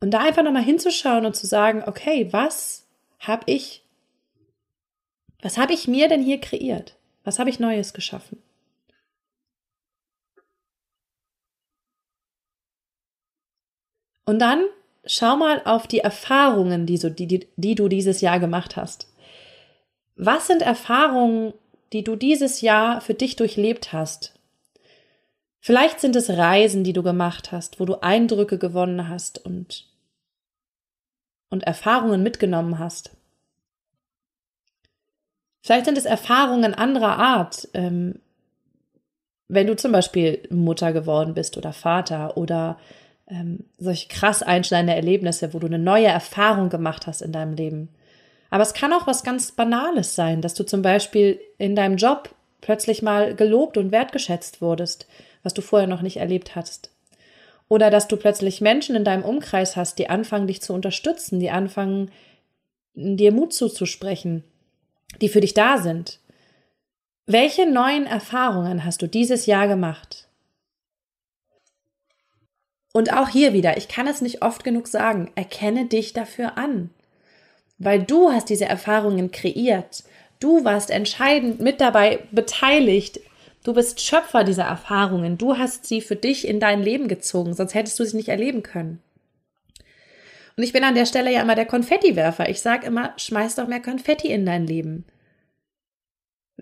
Und 0.00 0.10
da 0.10 0.20
einfach 0.20 0.42
nochmal 0.42 0.64
hinzuschauen 0.64 1.24
und 1.24 1.36
zu 1.36 1.46
sagen, 1.46 1.84
okay, 1.86 2.32
was 2.32 2.88
habe 3.20 3.44
ich, 3.46 3.84
was 5.40 5.58
habe 5.58 5.72
ich 5.72 5.86
mir 5.86 6.08
denn 6.08 6.22
hier 6.22 6.40
kreiert? 6.40 6.96
Was 7.24 7.38
habe 7.38 7.50
ich 7.50 7.60
Neues 7.60 7.94
geschaffen? 7.94 8.42
Und 14.24 14.40
dann 14.40 14.64
schau 15.04 15.36
mal 15.36 15.62
auf 15.64 15.86
die 15.86 16.00
Erfahrungen, 16.00 16.86
die, 16.86 16.96
so, 16.96 17.10
die, 17.10 17.26
die, 17.26 17.48
die 17.56 17.74
du 17.74 17.88
dieses 17.88 18.20
Jahr 18.20 18.40
gemacht 18.40 18.76
hast. 18.76 19.08
Was 20.16 20.46
sind 20.46 20.62
Erfahrungen, 20.62 21.54
die 21.92 22.04
du 22.04 22.16
dieses 22.16 22.60
Jahr 22.60 23.00
für 23.00 23.14
dich 23.14 23.36
durchlebt 23.36 23.92
hast? 23.92 24.34
Vielleicht 25.60 26.00
sind 26.00 26.16
es 26.16 26.30
Reisen, 26.30 26.84
die 26.84 26.92
du 26.92 27.02
gemacht 27.02 27.52
hast, 27.52 27.78
wo 27.78 27.84
du 27.84 28.02
Eindrücke 28.02 28.58
gewonnen 28.58 29.08
hast 29.08 29.44
und, 29.44 29.86
und 31.50 31.62
Erfahrungen 31.62 32.22
mitgenommen 32.22 32.78
hast. 32.78 33.12
Vielleicht 35.62 35.84
sind 35.84 35.96
es 35.96 36.04
Erfahrungen 36.04 36.74
anderer 36.74 37.18
Art, 37.18 37.68
ähm, 37.74 38.20
wenn 39.46 39.68
du 39.68 39.76
zum 39.76 39.92
Beispiel 39.92 40.42
Mutter 40.50 40.92
geworden 40.92 41.34
bist 41.34 41.56
oder 41.56 41.72
Vater 41.72 42.36
oder 42.36 42.78
ähm, 43.32 43.64
solche 43.78 44.08
krass 44.08 44.42
einschneidende 44.42 44.94
Erlebnisse, 44.94 45.54
wo 45.54 45.58
du 45.58 45.66
eine 45.66 45.78
neue 45.78 46.06
Erfahrung 46.06 46.68
gemacht 46.68 47.06
hast 47.06 47.22
in 47.22 47.32
deinem 47.32 47.54
Leben. 47.54 47.88
Aber 48.50 48.62
es 48.62 48.74
kann 48.74 48.92
auch 48.92 49.06
was 49.06 49.24
ganz 49.24 49.52
Banales 49.52 50.14
sein, 50.14 50.42
dass 50.42 50.54
du 50.54 50.64
zum 50.64 50.82
Beispiel 50.82 51.40
in 51.56 51.74
deinem 51.74 51.96
Job 51.96 52.34
plötzlich 52.60 53.00
mal 53.00 53.34
gelobt 53.34 53.78
und 53.78 53.90
wertgeschätzt 53.90 54.60
wurdest, 54.60 55.06
was 55.42 55.54
du 55.54 55.62
vorher 55.62 55.88
noch 55.88 56.02
nicht 56.02 56.18
erlebt 56.18 56.54
hast. 56.54 56.90
Oder 57.68 57.90
dass 57.90 58.08
du 58.08 58.18
plötzlich 58.18 58.60
Menschen 58.60 58.94
in 58.94 59.04
deinem 59.04 59.24
Umkreis 59.24 59.76
hast, 59.76 59.98
die 59.98 60.10
anfangen, 60.10 60.46
dich 60.46 60.60
zu 60.60 60.74
unterstützen, 60.74 61.40
die 61.40 61.50
anfangen, 61.50 62.10
dir 62.94 63.32
Mut 63.32 63.54
zuzusprechen, 63.54 64.44
die 65.22 65.30
für 65.30 65.40
dich 65.40 65.54
da 65.54 65.78
sind. 65.78 66.18
Welche 67.24 67.70
neuen 67.70 68.04
Erfahrungen 68.04 68.84
hast 68.84 69.00
du 69.00 69.06
dieses 69.06 69.46
Jahr 69.46 69.68
gemacht? 69.68 70.28
Und 72.92 73.12
auch 73.12 73.28
hier 73.28 73.54
wieder, 73.54 73.76
ich 73.76 73.88
kann 73.88 74.06
es 74.06 74.20
nicht 74.20 74.42
oft 74.42 74.64
genug 74.64 74.86
sagen, 74.86 75.30
erkenne 75.34 75.86
dich 75.86 76.12
dafür 76.12 76.58
an. 76.58 76.90
Weil 77.78 78.02
du 78.02 78.30
hast 78.30 78.50
diese 78.50 78.66
Erfahrungen 78.66 79.30
kreiert. 79.30 80.04
Du 80.38 80.64
warst 80.64 80.90
entscheidend 80.90 81.60
mit 81.60 81.80
dabei 81.80 82.20
beteiligt. 82.30 83.20
Du 83.64 83.72
bist 83.72 84.00
Schöpfer 84.00 84.44
dieser 84.44 84.64
Erfahrungen. 84.64 85.38
Du 85.38 85.56
hast 85.56 85.86
sie 85.86 86.00
für 86.00 86.16
dich 86.16 86.46
in 86.46 86.60
dein 86.60 86.82
Leben 86.82 87.08
gezogen, 87.08 87.54
sonst 87.54 87.74
hättest 87.74 87.98
du 87.98 88.04
sie 88.04 88.16
nicht 88.16 88.28
erleben 88.28 88.62
können. 88.62 89.00
Und 90.56 90.64
ich 90.64 90.72
bin 90.72 90.84
an 90.84 90.94
der 90.94 91.06
Stelle 91.06 91.32
ja 91.32 91.40
immer 91.40 91.54
der 91.54 91.66
Konfettiwerfer. 91.66 92.48
Ich 92.50 92.60
sage 92.60 92.86
immer, 92.86 93.14
schmeiß 93.16 93.54
doch 93.54 93.68
mehr 93.68 93.80
Konfetti 93.80 94.28
in 94.28 94.44
dein 94.44 94.66
Leben. 94.66 95.06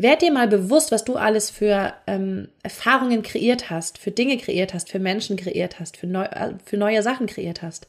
Werd 0.03 0.23
dir 0.23 0.33
mal 0.33 0.49
bewusst, 0.49 0.93
was 0.93 1.05
du 1.05 1.17
alles 1.17 1.51
für 1.51 1.93
ähm, 2.07 2.49
Erfahrungen 2.63 3.21
kreiert 3.21 3.69
hast, 3.69 3.99
für 3.99 4.11
Dinge 4.11 4.39
kreiert 4.39 4.73
hast, 4.73 4.89
für 4.89 4.99
Menschen 4.99 5.37
kreiert 5.37 5.79
hast, 5.79 5.99
für, 5.99 6.07
neu, 6.07 6.25
äh, 6.25 6.55
für 6.65 6.79
neue 6.79 7.03
Sachen 7.03 7.27
kreiert 7.27 7.61
hast. 7.61 7.87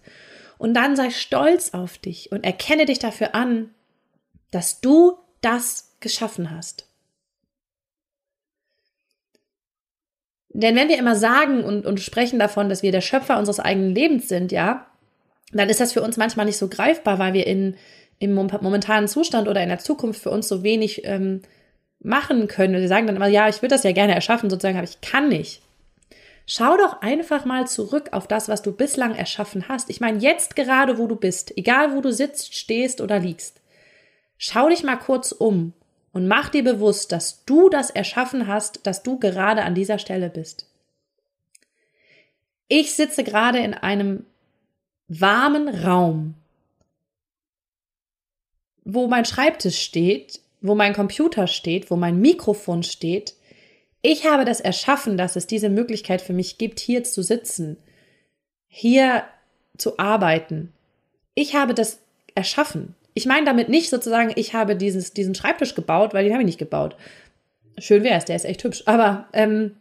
Und 0.57 0.73
dann 0.73 0.97
sei 0.97 1.09
stolz 1.09 1.73
auf 1.73 1.97
dich 1.97 2.29
und 2.33 2.43
erkenne 2.43 2.83
dich 2.85 2.99
dafür 2.99 3.33
an, 3.33 3.69
dass 4.51 4.81
du 4.81 5.13
das 5.39 5.95
geschaffen 6.01 6.51
hast. 6.51 6.85
Denn 10.49 10.75
wenn 10.75 10.89
wir 10.89 10.97
immer 10.97 11.15
sagen 11.15 11.63
und, 11.63 11.85
und 11.85 12.01
sprechen 12.01 12.39
davon, 12.39 12.67
dass 12.67 12.83
wir 12.83 12.91
der 12.91 12.99
Schöpfer 12.99 13.39
unseres 13.39 13.61
eigenen 13.61 13.95
Lebens 13.95 14.27
sind, 14.27 14.51
ja, 14.51 14.85
dann 15.53 15.69
ist 15.69 15.79
das 15.79 15.93
für 15.93 16.01
uns 16.01 16.17
manchmal 16.17 16.45
nicht 16.45 16.57
so 16.57 16.67
greifbar, 16.67 17.19
weil 17.19 17.31
wir 17.31 17.47
in, 17.47 17.77
im 18.19 18.33
momentanen 18.33 19.07
Zustand 19.07 19.47
oder 19.47 19.63
in 19.63 19.69
der 19.69 19.79
Zukunft 19.79 20.21
für 20.21 20.29
uns 20.29 20.49
so 20.49 20.61
wenig 20.61 21.05
ähm, 21.05 21.41
machen 22.03 22.47
können. 22.47 22.75
Und 22.75 22.81
sie 22.81 22.87
sagen 22.87 23.07
dann 23.07 23.15
immer, 23.15 23.27
ja, 23.27 23.47
ich 23.47 23.61
würde 23.61 23.75
das 23.75 23.83
ja 23.83 23.91
gerne 23.91 24.15
erschaffen, 24.15 24.49
sozusagen, 24.49 24.77
aber 24.77 24.87
ich 24.87 25.01
kann 25.01 25.29
nicht. 25.29 25.61
Schau 26.45 26.75
doch 26.75 27.01
einfach 27.01 27.45
mal 27.45 27.67
zurück 27.67 28.09
auf 28.11 28.27
das, 28.27 28.49
was 28.49 28.61
du 28.61 28.71
bislang 28.71 29.15
erschaffen 29.15 29.67
hast. 29.69 29.89
Ich 29.89 30.01
meine, 30.01 30.19
jetzt 30.19 30.55
gerade, 30.55 30.97
wo 30.97 31.07
du 31.07 31.15
bist, 31.15 31.55
egal 31.57 31.95
wo 31.95 32.01
du 32.01 32.11
sitzt, 32.11 32.55
stehst 32.55 32.99
oder 32.99 33.19
liegst. 33.19 33.61
Schau 34.37 34.69
dich 34.69 34.83
mal 34.83 34.97
kurz 34.97 35.31
um 35.31 35.73
und 36.13 36.27
mach 36.27 36.49
dir 36.49 36.63
bewusst, 36.63 37.11
dass 37.11 37.45
du 37.45 37.69
das 37.69 37.89
erschaffen 37.89 38.47
hast, 38.47 38.85
dass 38.85 39.03
du 39.03 39.19
gerade 39.19 39.61
an 39.63 39.75
dieser 39.75 39.99
Stelle 39.99 40.29
bist. 40.29 40.67
Ich 42.67 42.95
sitze 42.95 43.23
gerade 43.23 43.59
in 43.59 43.73
einem 43.73 44.25
warmen 45.07 45.67
Raum, 45.69 46.35
wo 48.83 49.07
mein 49.07 49.25
Schreibtisch 49.25 49.79
steht 49.79 50.39
wo 50.61 50.75
mein 50.75 50.93
Computer 50.93 51.47
steht, 51.47 51.91
wo 51.91 51.95
mein 51.95 52.19
Mikrofon 52.21 52.83
steht. 52.83 53.35
Ich 54.01 54.25
habe 54.25 54.45
das 54.45 54.61
erschaffen, 54.61 55.17
dass 55.17 55.35
es 55.35 55.47
diese 55.47 55.69
Möglichkeit 55.69 56.21
für 56.21 56.33
mich 56.33 56.57
gibt, 56.57 56.79
hier 56.79 57.03
zu 57.03 57.23
sitzen, 57.23 57.77
hier 58.67 59.23
zu 59.77 59.99
arbeiten. 59.99 60.71
Ich 61.33 61.55
habe 61.55 61.73
das 61.73 61.99
erschaffen. 62.35 62.95
Ich 63.13 63.25
meine 63.25 63.45
damit 63.45 63.69
nicht 63.69 63.89
sozusagen, 63.89 64.31
ich 64.35 64.53
habe 64.53 64.75
dieses, 64.75 65.13
diesen 65.13 65.35
Schreibtisch 65.35 65.75
gebaut, 65.75 66.13
weil 66.13 66.23
den 66.23 66.33
habe 66.33 66.43
ich 66.43 66.47
nicht 66.47 66.59
gebaut. 66.59 66.95
Schön 67.77 68.03
wäre 68.03 68.17
es, 68.17 68.25
der 68.25 68.35
ist 68.35 68.45
echt 68.45 68.63
hübsch. 68.63 68.83
Aber 68.85 69.27
ähm, 69.33 69.75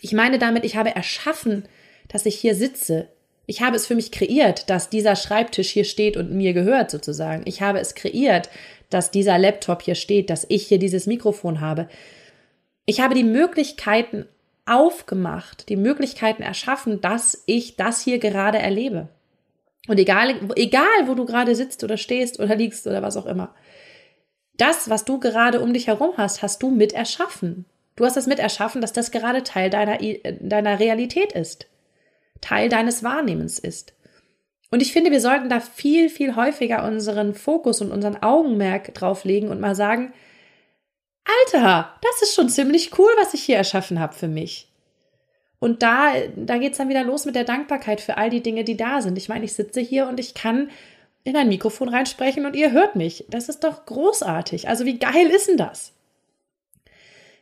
ich 0.00 0.12
meine 0.12 0.38
damit, 0.38 0.64
ich 0.64 0.76
habe 0.76 0.94
erschaffen, 0.94 1.64
dass 2.08 2.26
ich 2.26 2.36
hier 2.36 2.54
sitze. 2.54 3.08
Ich 3.50 3.62
habe 3.62 3.74
es 3.74 3.84
für 3.84 3.96
mich 3.96 4.12
kreiert, 4.12 4.70
dass 4.70 4.90
dieser 4.90 5.16
Schreibtisch 5.16 5.70
hier 5.70 5.82
steht 5.82 6.16
und 6.16 6.30
mir 6.30 6.52
gehört 6.52 6.88
sozusagen. 6.88 7.42
Ich 7.46 7.60
habe 7.60 7.80
es 7.80 7.96
kreiert, 7.96 8.48
dass 8.90 9.10
dieser 9.10 9.38
Laptop 9.38 9.82
hier 9.82 9.96
steht, 9.96 10.30
dass 10.30 10.46
ich 10.48 10.68
hier 10.68 10.78
dieses 10.78 11.08
Mikrofon 11.08 11.60
habe. 11.60 11.88
Ich 12.86 13.00
habe 13.00 13.16
die 13.16 13.24
Möglichkeiten 13.24 14.26
aufgemacht, 14.66 15.68
die 15.68 15.74
Möglichkeiten 15.74 16.44
erschaffen, 16.44 17.00
dass 17.00 17.42
ich 17.46 17.74
das 17.74 18.02
hier 18.02 18.20
gerade 18.20 18.58
erlebe. 18.58 19.08
Und 19.88 19.98
egal, 19.98 20.36
egal, 20.54 21.06
wo 21.06 21.14
du 21.14 21.24
gerade 21.24 21.56
sitzt 21.56 21.82
oder 21.82 21.96
stehst 21.96 22.38
oder 22.38 22.54
liegst 22.54 22.86
oder 22.86 23.02
was 23.02 23.16
auch 23.16 23.26
immer. 23.26 23.52
Das, 24.58 24.88
was 24.90 25.04
du 25.04 25.18
gerade 25.18 25.58
um 25.58 25.72
dich 25.72 25.88
herum 25.88 26.12
hast, 26.16 26.40
hast 26.40 26.62
du 26.62 26.70
mit 26.70 26.92
erschaffen. 26.92 27.64
Du 27.96 28.04
hast 28.04 28.16
es 28.16 28.28
mit 28.28 28.38
erschaffen, 28.38 28.80
dass 28.80 28.92
das 28.92 29.10
gerade 29.10 29.42
Teil 29.42 29.70
deiner, 29.70 29.98
deiner 30.40 30.78
Realität 30.78 31.32
ist. 31.32 31.66
Teil 32.40 32.68
deines 32.68 33.02
Wahrnehmens 33.02 33.58
ist. 33.58 33.94
Und 34.70 34.82
ich 34.82 34.92
finde, 34.92 35.10
wir 35.10 35.20
sollten 35.20 35.48
da 35.48 35.60
viel, 35.60 36.08
viel 36.08 36.36
häufiger 36.36 36.84
unseren 36.84 37.34
Fokus 37.34 37.80
und 37.80 37.90
unseren 37.90 38.22
Augenmerk 38.22 38.94
drauflegen 38.94 39.50
und 39.50 39.60
mal 39.60 39.74
sagen, 39.74 40.12
Alter, 41.24 41.94
das 42.02 42.22
ist 42.22 42.34
schon 42.34 42.48
ziemlich 42.48 42.98
cool, 42.98 43.10
was 43.18 43.34
ich 43.34 43.42
hier 43.42 43.56
erschaffen 43.56 44.00
habe 44.00 44.14
für 44.14 44.28
mich. 44.28 44.68
Und 45.58 45.82
da, 45.82 46.12
da 46.36 46.58
geht's 46.58 46.78
dann 46.78 46.88
wieder 46.88 47.04
los 47.04 47.26
mit 47.26 47.34
der 47.34 47.44
Dankbarkeit 47.44 48.00
für 48.00 48.16
all 48.16 48.30
die 48.30 48.42
Dinge, 48.42 48.64
die 48.64 48.76
da 48.76 49.02
sind. 49.02 49.18
Ich 49.18 49.28
meine, 49.28 49.44
ich 49.44 49.52
sitze 49.52 49.80
hier 49.80 50.08
und 50.08 50.18
ich 50.18 50.34
kann 50.34 50.70
in 51.22 51.36
ein 51.36 51.48
Mikrofon 51.48 51.88
reinsprechen 51.88 52.46
und 52.46 52.56
ihr 52.56 52.72
hört 52.72 52.96
mich. 52.96 53.26
Das 53.28 53.48
ist 53.48 53.62
doch 53.62 53.84
großartig. 53.84 54.68
Also 54.68 54.86
wie 54.86 54.98
geil 54.98 55.26
ist 55.26 55.48
denn 55.48 55.58
das? 55.58 55.92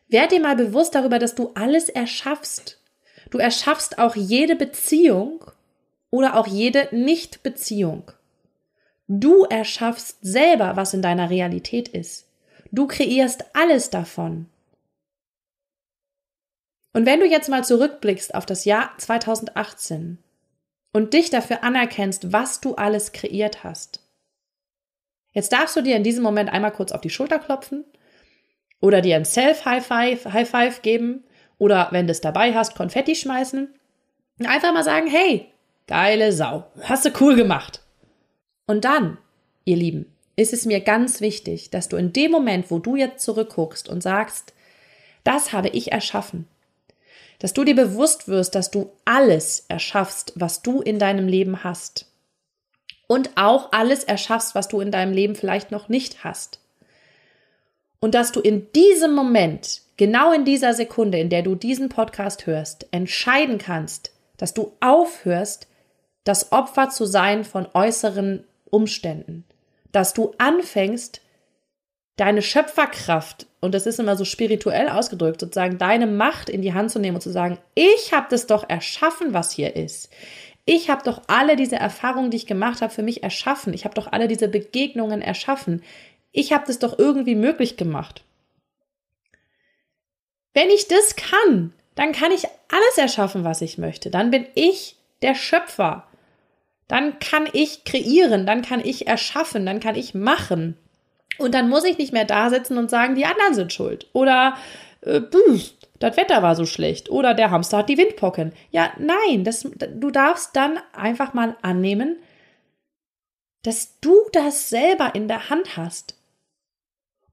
Werd 0.08 0.32
dir 0.32 0.40
mal 0.40 0.56
bewusst 0.56 0.94
darüber, 0.94 1.18
dass 1.18 1.36
du 1.36 1.52
alles 1.54 1.88
erschaffst. 1.88 2.77
Du 3.30 3.38
erschaffst 3.38 3.98
auch 3.98 4.16
jede 4.16 4.56
Beziehung 4.56 5.44
oder 6.10 6.36
auch 6.36 6.46
jede 6.46 6.88
Nichtbeziehung. 6.92 8.10
Du 9.06 9.44
erschaffst 9.44 10.18
selber, 10.22 10.76
was 10.76 10.94
in 10.94 11.02
deiner 11.02 11.30
Realität 11.30 11.88
ist. 11.88 12.26
Du 12.70 12.86
kreierst 12.86 13.44
alles 13.54 13.90
davon. 13.90 14.46
Und 16.92 17.06
wenn 17.06 17.20
du 17.20 17.26
jetzt 17.26 17.48
mal 17.48 17.64
zurückblickst 17.64 18.34
auf 18.34 18.46
das 18.46 18.64
Jahr 18.64 18.90
2018 18.98 20.18
und 20.92 21.14
dich 21.14 21.30
dafür 21.30 21.62
anerkennst, 21.62 22.32
was 22.32 22.60
du 22.60 22.74
alles 22.74 23.12
kreiert 23.12 23.62
hast, 23.64 24.02
jetzt 25.32 25.52
darfst 25.52 25.76
du 25.76 25.82
dir 25.82 25.96
in 25.96 26.02
diesem 26.02 26.22
Moment 26.22 26.50
einmal 26.50 26.72
kurz 26.72 26.92
auf 26.92 27.00
die 27.00 27.10
Schulter 27.10 27.38
klopfen 27.38 27.84
oder 28.80 29.00
dir 29.00 29.16
ein 29.16 29.24
Self-High-Five 29.24 30.32
High 30.32 30.48
Five 30.48 30.82
geben 30.82 31.24
oder 31.58 31.88
wenn 31.90 32.06
du 32.06 32.12
es 32.12 32.20
dabei 32.20 32.54
hast, 32.54 32.74
Konfetti 32.74 33.14
schmeißen 33.14 33.74
einfach 34.46 34.72
mal 34.72 34.84
sagen, 34.84 35.08
hey, 35.08 35.52
Geile 35.88 36.32
Sau. 36.32 36.70
Hast 36.82 37.06
du 37.06 37.10
cool 37.18 37.34
gemacht. 37.34 37.80
Und 38.66 38.84
dann, 38.84 39.16
ihr 39.64 39.76
Lieben, 39.76 40.14
ist 40.36 40.52
es 40.52 40.66
mir 40.66 40.80
ganz 40.80 41.22
wichtig, 41.22 41.70
dass 41.70 41.88
du 41.88 41.96
in 41.96 42.12
dem 42.12 42.30
Moment, 42.30 42.70
wo 42.70 42.78
du 42.78 42.94
jetzt 42.94 43.24
zurückguckst 43.24 43.88
und 43.88 44.02
sagst, 44.02 44.52
das 45.24 45.52
habe 45.52 45.70
ich 45.70 45.90
erschaffen, 45.90 46.46
dass 47.38 47.54
du 47.54 47.64
dir 47.64 47.74
bewusst 47.74 48.28
wirst, 48.28 48.54
dass 48.54 48.70
du 48.70 48.92
alles 49.06 49.64
erschaffst, 49.68 50.34
was 50.36 50.60
du 50.60 50.82
in 50.82 50.98
deinem 50.98 51.26
Leben 51.26 51.64
hast. 51.64 52.12
Und 53.06 53.30
auch 53.36 53.72
alles 53.72 54.04
erschaffst, 54.04 54.54
was 54.54 54.68
du 54.68 54.82
in 54.82 54.92
deinem 54.92 55.14
Leben 55.14 55.36
vielleicht 55.36 55.70
noch 55.70 55.88
nicht 55.88 56.22
hast. 56.22 56.60
Und 57.98 58.14
dass 58.14 58.30
du 58.30 58.40
in 58.40 58.70
diesem 58.72 59.14
Moment, 59.14 59.80
genau 59.98 60.32
in 60.32 60.46
dieser 60.46 60.72
Sekunde, 60.72 61.18
in 61.18 61.28
der 61.28 61.42
du 61.42 61.54
diesen 61.54 61.90
Podcast 61.90 62.46
hörst, 62.46 62.86
entscheiden 62.90 63.58
kannst, 63.58 64.12
dass 64.38 64.54
du 64.54 64.72
aufhörst, 64.80 65.68
das 66.24 66.52
Opfer 66.52 66.88
zu 66.88 67.04
sein 67.04 67.44
von 67.44 67.68
äußeren 67.74 68.44
Umständen, 68.70 69.44
dass 69.92 70.14
du 70.14 70.32
anfängst, 70.38 71.20
deine 72.16 72.42
Schöpferkraft, 72.42 73.46
und 73.60 73.74
das 73.74 73.86
ist 73.86 74.00
immer 74.00 74.16
so 74.16 74.24
spirituell 74.24 74.88
ausgedrückt, 74.88 75.40
sozusagen 75.40 75.78
deine 75.78 76.06
Macht 76.06 76.48
in 76.48 76.62
die 76.62 76.74
Hand 76.74 76.90
zu 76.90 76.98
nehmen 76.98 77.16
und 77.16 77.22
zu 77.22 77.30
sagen, 77.30 77.58
ich 77.74 78.12
habe 78.12 78.26
das 78.30 78.46
doch 78.46 78.68
erschaffen, 78.68 79.34
was 79.34 79.52
hier 79.52 79.76
ist. 79.76 80.10
Ich 80.64 80.90
habe 80.90 81.02
doch 81.04 81.22
alle 81.28 81.56
diese 81.56 81.76
Erfahrungen, 81.76 82.30
die 82.30 82.36
ich 82.36 82.46
gemacht 82.46 82.82
habe, 82.82 82.92
für 82.92 83.02
mich 83.02 83.22
erschaffen. 83.22 83.72
Ich 83.72 83.84
habe 83.84 83.94
doch 83.94 84.12
alle 84.12 84.28
diese 84.28 84.48
Begegnungen 84.48 85.22
erschaffen. 85.22 85.82
Ich 86.30 86.52
habe 86.52 86.64
das 86.66 86.78
doch 86.78 86.98
irgendwie 86.98 87.36
möglich 87.36 87.76
gemacht. 87.76 88.22
Wenn 90.54 90.70
ich 90.70 90.88
das 90.88 91.16
kann, 91.16 91.72
dann 91.94 92.12
kann 92.12 92.32
ich 92.32 92.44
alles 92.68 92.98
erschaffen, 92.98 93.44
was 93.44 93.60
ich 93.60 93.78
möchte. 93.78 94.10
Dann 94.10 94.30
bin 94.30 94.46
ich 94.54 94.96
der 95.22 95.34
Schöpfer. 95.34 96.06
Dann 96.86 97.18
kann 97.18 97.48
ich 97.52 97.84
kreieren, 97.84 98.46
dann 98.46 98.62
kann 98.62 98.80
ich 98.80 99.06
erschaffen, 99.06 99.66
dann 99.66 99.80
kann 99.80 99.94
ich 99.94 100.14
machen. 100.14 100.76
Und 101.38 101.54
dann 101.54 101.68
muss 101.68 101.84
ich 101.84 101.98
nicht 101.98 102.12
mehr 102.12 102.24
da 102.24 102.50
sitzen 102.50 102.78
und 102.78 102.90
sagen, 102.90 103.14
die 103.14 103.26
anderen 103.26 103.54
sind 103.54 103.72
schuld. 103.72 104.06
Oder 104.12 104.56
äh, 105.02 105.20
das 105.98 106.16
Wetter 106.16 106.42
war 106.42 106.56
so 106.56 106.66
schlecht. 106.66 107.10
Oder 107.10 107.34
der 107.34 107.50
Hamster 107.50 107.78
hat 107.78 107.88
die 107.88 107.98
Windpocken. 107.98 108.52
Ja, 108.70 108.92
nein, 108.98 109.44
das, 109.44 109.68
du 109.76 110.10
darfst 110.10 110.56
dann 110.56 110.78
einfach 110.92 111.34
mal 111.34 111.56
annehmen, 111.62 112.16
dass 113.62 113.98
du 114.00 114.14
das 114.32 114.70
selber 114.70 115.14
in 115.14 115.28
der 115.28 115.50
Hand 115.50 115.76
hast. 115.76 116.17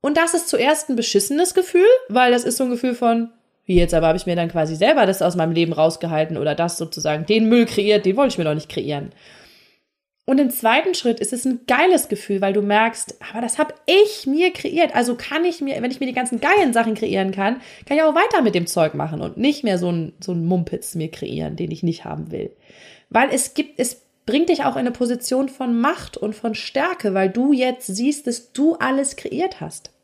Und 0.05 0.17
das 0.17 0.35
ist 0.35 0.49
zuerst 0.49 0.87
ein 0.87 0.95
beschissenes 0.95 1.55
Gefühl, 1.55 1.87
weil 2.09 2.31
das 2.31 2.43
ist 2.43 2.57
so 2.57 2.65
ein 2.65 2.69
Gefühl 2.69 2.93
von, 2.93 3.31
wie 3.65 3.77
jetzt, 3.77 3.91
aber 3.91 4.05
habe 4.05 4.19
ich 4.19 4.27
mir 4.27 4.35
dann 4.35 4.51
quasi 4.51 4.75
selber 4.75 5.07
das 5.07 5.23
aus 5.23 5.35
meinem 5.35 5.51
Leben 5.51 5.73
rausgehalten 5.73 6.37
oder 6.37 6.53
das 6.53 6.77
sozusagen, 6.77 7.25
den 7.25 7.49
Müll 7.49 7.65
kreiert, 7.65 8.05
den 8.05 8.15
wollte 8.15 8.33
ich 8.33 8.37
mir 8.37 8.43
doch 8.43 8.53
nicht 8.53 8.69
kreieren. 8.69 9.13
Und 10.25 10.39
im 10.39 10.51
zweiten 10.51 10.93
Schritt 10.93 11.19
ist 11.19 11.33
es 11.33 11.45
ein 11.45 11.61
geiles 11.65 12.07
Gefühl, 12.07 12.39
weil 12.39 12.53
du 12.53 12.61
merkst, 12.61 13.15
aber 13.31 13.41
das 13.41 13.57
habe 13.57 13.73
ich 13.87 14.27
mir 14.27 14.53
kreiert. 14.53 14.93
Also 14.93 15.15
kann 15.15 15.43
ich 15.43 15.59
mir, 15.61 15.81
wenn 15.81 15.89
ich 15.89 15.99
mir 15.99 16.05
die 16.05 16.13
ganzen 16.13 16.39
geilen 16.39 16.71
Sachen 16.71 16.93
kreieren 16.93 17.31
kann, 17.31 17.59
kann 17.87 17.97
ich 17.97 18.03
auch 18.03 18.13
weiter 18.13 18.43
mit 18.43 18.53
dem 18.53 18.67
Zeug 18.67 18.93
machen 18.93 19.21
und 19.21 19.37
nicht 19.37 19.63
mehr 19.63 19.79
so 19.79 19.91
ein, 19.91 20.13
so 20.19 20.33
ein 20.33 20.45
Mumpitz 20.45 20.93
mir 20.93 21.09
kreieren, 21.09 21.55
den 21.55 21.71
ich 21.71 21.81
nicht 21.81 22.05
haben 22.05 22.29
will. 22.29 22.55
Weil 23.09 23.29
es 23.31 23.55
gibt, 23.55 23.79
es 23.79 24.03
bringt 24.27 24.49
dich 24.49 24.65
auch 24.65 24.75
in 24.75 24.81
eine 24.81 24.91
Position 24.91 25.49
von 25.49 25.79
Macht 25.79 26.15
und 26.15 26.35
von 26.35 26.53
Stärke, 26.53 27.15
weil 27.15 27.31
du 27.31 27.53
jetzt 27.53 27.87
siehst, 27.87 28.27
dass 28.27 28.53
du 28.53 28.75
alles 28.75 29.15
kreiert 29.15 29.61
hast. 29.61 29.94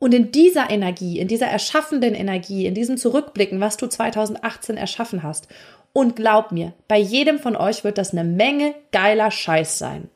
Und 0.00 0.14
in 0.14 0.32
dieser 0.32 0.70
Energie, 0.70 1.18
in 1.20 1.28
dieser 1.28 1.46
erschaffenden 1.46 2.14
Energie, 2.14 2.64
in 2.64 2.74
diesem 2.74 2.96
Zurückblicken, 2.96 3.60
was 3.60 3.76
du 3.76 3.86
2018 3.86 4.78
erschaffen 4.78 5.22
hast. 5.22 5.46
Und 5.92 6.16
glaub 6.16 6.52
mir, 6.52 6.72
bei 6.88 6.98
jedem 6.98 7.38
von 7.38 7.54
euch 7.54 7.84
wird 7.84 7.98
das 7.98 8.12
eine 8.12 8.24
Menge 8.24 8.74
geiler 8.92 9.30
Scheiß 9.30 9.78
sein. 9.78 10.08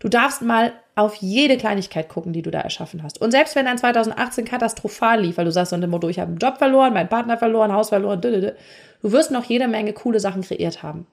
Du 0.00 0.10
darfst 0.10 0.42
mal 0.42 0.74
auf 0.96 1.14
jede 1.16 1.56
Kleinigkeit 1.56 2.10
gucken, 2.10 2.34
die 2.34 2.42
du 2.42 2.50
da 2.50 2.60
erschaffen 2.60 3.02
hast. 3.02 3.22
Und 3.22 3.30
selbst 3.30 3.56
wenn 3.56 3.64
dein 3.64 3.78
2018 3.78 4.44
katastrophal 4.44 5.22
lief, 5.22 5.38
weil 5.38 5.46
du 5.46 5.50
sagst 5.50 5.72
unter 5.72 5.86
dem 5.86 5.90
Motto, 5.90 6.10
ich 6.10 6.18
habe 6.18 6.28
einen 6.28 6.38
Job 6.38 6.58
verloren, 6.58 6.92
meinen 6.92 7.08
Partner 7.08 7.38
verloren, 7.38 7.72
Haus 7.72 7.88
verloren, 7.88 8.20
du 8.20 8.54
wirst 9.00 9.30
noch 9.30 9.44
jede 9.44 9.66
Menge 9.66 9.94
coole 9.94 10.20
Sachen 10.20 10.42
kreiert 10.42 10.82
haben. 10.82 11.06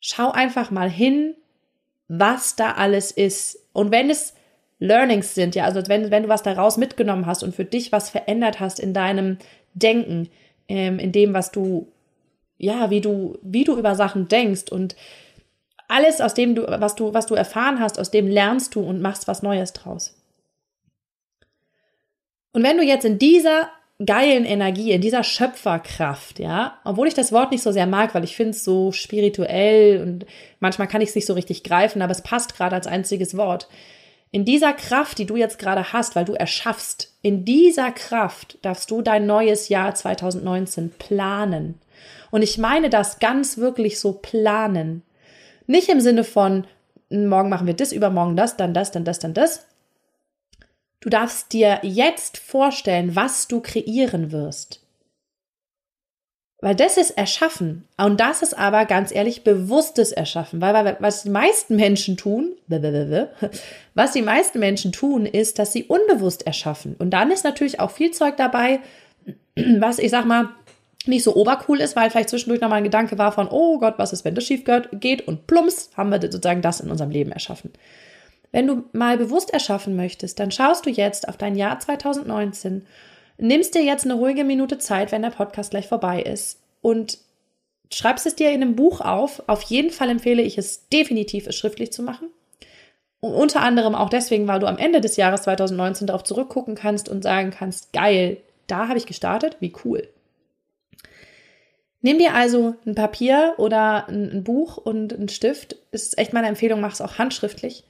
Schau 0.00 0.30
einfach 0.30 0.70
mal 0.70 0.88
hin, 0.88 1.34
was 2.08 2.56
da 2.56 2.72
alles 2.72 3.10
ist. 3.10 3.58
Und 3.74 3.90
wenn 3.90 4.08
es 4.08 4.34
Learnings 4.80 5.34
sind, 5.34 5.54
ja, 5.54 5.64
also 5.64 5.82
wenn, 5.86 6.10
wenn 6.10 6.24
du 6.24 6.28
was 6.28 6.42
daraus 6.42 6.78
mitgenommen 6.78 7.26
hast 7.26 7.42
und 7.42 7.54
für 7.54 7.66
dich 7.66 7.92
was 7.92 8.10
verändert 8.10 8.60
hast 8.60 8.80
in 8.80 8.94
deinem 8.94 9.38
Denken, 9.74 10.28
ähm, 10.68 10.98
in 10.98 11.12
dem, 11.12 11.34
was 11.34 11.52
du, 11.52 11.86
ja, 12.56 12.90
wie 12.90 13.02
du, 13.02 13.38
wie 13.42 13.64
du 13.64 13.76
über 13.76 13.94
Sachen 13.94 14.26
denkst 14.26 14.72
und 14.72 14.96
alles, 15.86 16.20
aus 16.20 16.34
dem 16.34 16.54
du, 16.54 16.62
was 16.66 16.94
du, 16.94 17.12
was 17.12 17.26
du 17.26 17.34
erfahren 17.34 17.78
hast, 17.78 17.98
aus 17.98 18.10
dem 18.10 18.26
lernst 18.26 18.74
du 18.74 18.80
und 18.80 19.02
machst 19.02 19.28
was 19.28 19.42
Neues 19.42 19.72
draus. 19.72 20.16
Und 22.52 22.62
wenn 22.62 22.78
du 22.78 22.82
jetzt 22.82 23.04
in 23.04 23.18
dieser 23.18 23.68
geilen 24.04 24.46
Energie, 24.46 24.92
in 24.92 25.02
dieser 25.02 25.24
Schöpferkraft, 25.24 26.38
ja, 26.38 26.78
obwohl 26.84 27.06
ich 27.06 27.14
das 27.14 27.32
Wort 27.32 27.50
nicht 27.50 27.62
so 27.62 27.70
sehr 27.70 27.86
mag, 27.86 28.14
weil 28.14 28.24
ich 28.24 28.34
finde 28.34 28.52
es 28.52 28.64
so 28.64 28.92
spirituell 28.92 30.00
und 30.00 30.26
manchmal 30.58 30.88
kann 30.88 31.02
ich 31.02 31.10
es 31.10 31.14
nicht 31.14 31.26
so 31.26 31.34
richtig 31.34 31.64
greifen, 31.64 32.00
aber 32.00 32.12
es 32.12 32.22
passt 32.22 32.56
gerade 32.56 32.76
als 32.76 32.86
einziges 32.86 33.36
Wort. 33.36 33.68
In 34.32 34.44
dieser 34.44 34.72
Kraft, 34.72 35.18
die 35.18 35.26
du 35.26 35.36
jetzt 35.36 35.58
gerade 35.58 35.92
hast, 35.92 36.14
weil 36.14 36.24
du 36.24 36.34
erschaffst, 36.34 37.12
in 37.22 37.44
dieser 37.44 37.90
Kraft 37.90 38.58
darfst 38.62 38.90
du 38.90 39.02
dein 39.02 39.26
neues 39.26 39.68
Jahr 39.68 39.94
2019 39.94 40.90
planen. 40.90 41.80
Und 42.30 42.42
ich 42.42 42.56
meine 42.56 42.90
das 42.90 43.18
ganz 43.18 43.58
wirklich 43.58 43.98
so 43.98 44.12
planen. 44.12 45.02
Nicht 45.66 45.88
im 45.88 46.00
Sinne 46.00 46.22
von, 46.22 46.66
morgen 47.10 47.48
machen 47.48 47.66
wir 47.66 47.74
das, 47.74 47.92
übermorgen 47.92 48.36
das, 48.36 48.56
dann 48.56 48.72
das, 48.72 48.92
dann 48.92 49.04
das, 49.04 49.18
dann 49.18 49.34
das. 49.34 49.66
Du 51.00 51.08
darfst 51.08 51.52
dir 51.52 51.80
jetzt 51.82 52.38
vorstellen, 52.38 53.16
was 53.16 53.48
du 53.48 53.60
kreieren 53.60 54.30
wirst. 54.30 54.80
Weil 56.62 56.74
das 56.74 56.98
ist 56.98 57.12
Erschaffen. 57.12 57.88
Und 57.96 58.20
das 58.20 58.42
ist 58.42 58.58
aber 58.58 58.84
ganz 58.84 59.14
ehrlich 59.14 59.44
bewusstes 59.44 60.12
Erschaffen. 60.12 60.60
Weil, 60.60 60.96
was 61.00 61.22
die 61.22 61.30
meisten 61.30 61.76
Menschen 61.76 62.16
tun, 62.18 62.52
was 63.94 64.12
die 64.12 64.22
meisten 64.22 64.58
Menschen 64.58 64.92
tun, 64.92 65.24
ist, 65.24 65.58
dass 65.58 65.72
sie 65.72 65.84
unbewusst 65.84 66.46
erschaffen. 66.46 66.96
Und 66.98 67.10
dann 67.10 67.30
ist 67.30 67.44
natürlich 67.44 67.80
auch 67.80 67.90
viel 67.90 68.10
Zeug 68.10 68.36
dabei, 68.36 68.80
was 69.78 69.98
ich 69.98 70.10
sag 70.10 70.26
mal, 70.26 70.50
nicht 71.06 71.24
so 71.24 71.34
obercool 71.34 71.80
ist, 71.80 71.96
weil 71.96 72.10
vielleicht 72.10 72.28
zwischendurch 72.28 72.60
nochmal 72.60 72.78
ein 72.78 72.84
Gedanke 72.84 73.16
war 73.16 73.32
von, 73.32 73.48
oh 73.50 73.78
Gott, 73.78 73.94
was 73.96 74.12
ist, 74.12 74.26
wenn 74.26 74.34
das 74.34 74.44
schief 74.44 74.64
geht? 74.92 75.26
Und 75.26 75.46
plumps, 75.46 75.90
haben 75.96 76.10
wir 76.10 76.20
sozusagen 76.20 76.60
das 76.60 76.80
in 76.80 76.90
unserem 76.90 77.10
Leben 77.10 77.32
erschaffen. 77.32 77.72
Wenn 78.52 78.66
du 78.66 78.84
mal 78.92 79.16
bewusst 79.16 79.52
erschaffen 79.52 79.96
möchtest, 79.96 80.38
dann 80.40 80.50
schaust 80.50 80.84
du 80.84 80.90
jetzt 80.90 81.26
auf 81.28 81.38
dein 81.38 81.54
Jahr 81.54 81.78
2019 81.78 82.84
nimmst 83.40 83.74
dir 83.74 83.82
jetzt 83.82 84.04
eine 84.04 84.14
ruhige 84.14 84.44
Minute 84.44 84.78
Zeit, 84.78 85.12
wenn 85.12 85.22
der 85.22 85.30
Podcast 85.30 85.70
gleich 85.70 85.88
vorbei 85.88 86.22
ist 86.22 86.60
und 86.82 87.18
schreibst 87.92 88.26
es 88.26 88.36
dir 88.36 88.50
in 88.50 88.62
einem 88.62 88.76
Buch 88.76 89.00
auf. 89.00 89.42
Auf 89.48 89.62
jeden 89.62 89.90
Fall 89.90 90.10
empfehle 90.10 90.42
ich 90.42 90.58
es 90.58 90.88
definitiv, 90.88 91.46
es 91.46 91.56
schriftlich 91.56 91.92
zu 91.92 92.02
machen. 92.02 92.28
Und 93.20 93.34
unter 93.34 93.60
anderem 93.60 93.94
auch 93.94 94.08
deswegen, 94.08 94.48
weil 94.48 94.60
du 94.60 94.66
am 94.66 94.78
Ende 94.78 95.00
des 95.00 95.16
Jahres 95.16 95.42
2019 95.42 96.06
darauf 96.06 96.24
zurückgucken 96.24 96.74
kannst 96.74 97.08
und 97.08 97.22
sagen 97.22 97.50
kannst, 97.50 97.92
geil, 97.92 98.38
da 98.66 98.88
habe 98.88 98.98
ich 98.98 99.06
gestartet, 99.06 99.56
wie 99.60 99.72
cool. 99.84 100.08
Nimm 102.02 102.18
dir 102.18 102.34
also 102.34 102.76
ein 102.86 102.94
Papier 102.94 103.54
oder 103.58 104.08
ein, 104.08 104.42
Buch 104.42 104.78
und 104.78 105.12
einen 105.12 105.28
Stift. 105.28 105.76
Das 105.92 106.02
ist 106.02 106.18
echt 106.18 106.32
meine 106.32 106.46
Empfehlung, 106.46 106.80
mach 106.80 106.94
es 106.94 107.02
auch 107.02 107.18
handschriftlich. 107.18 107.84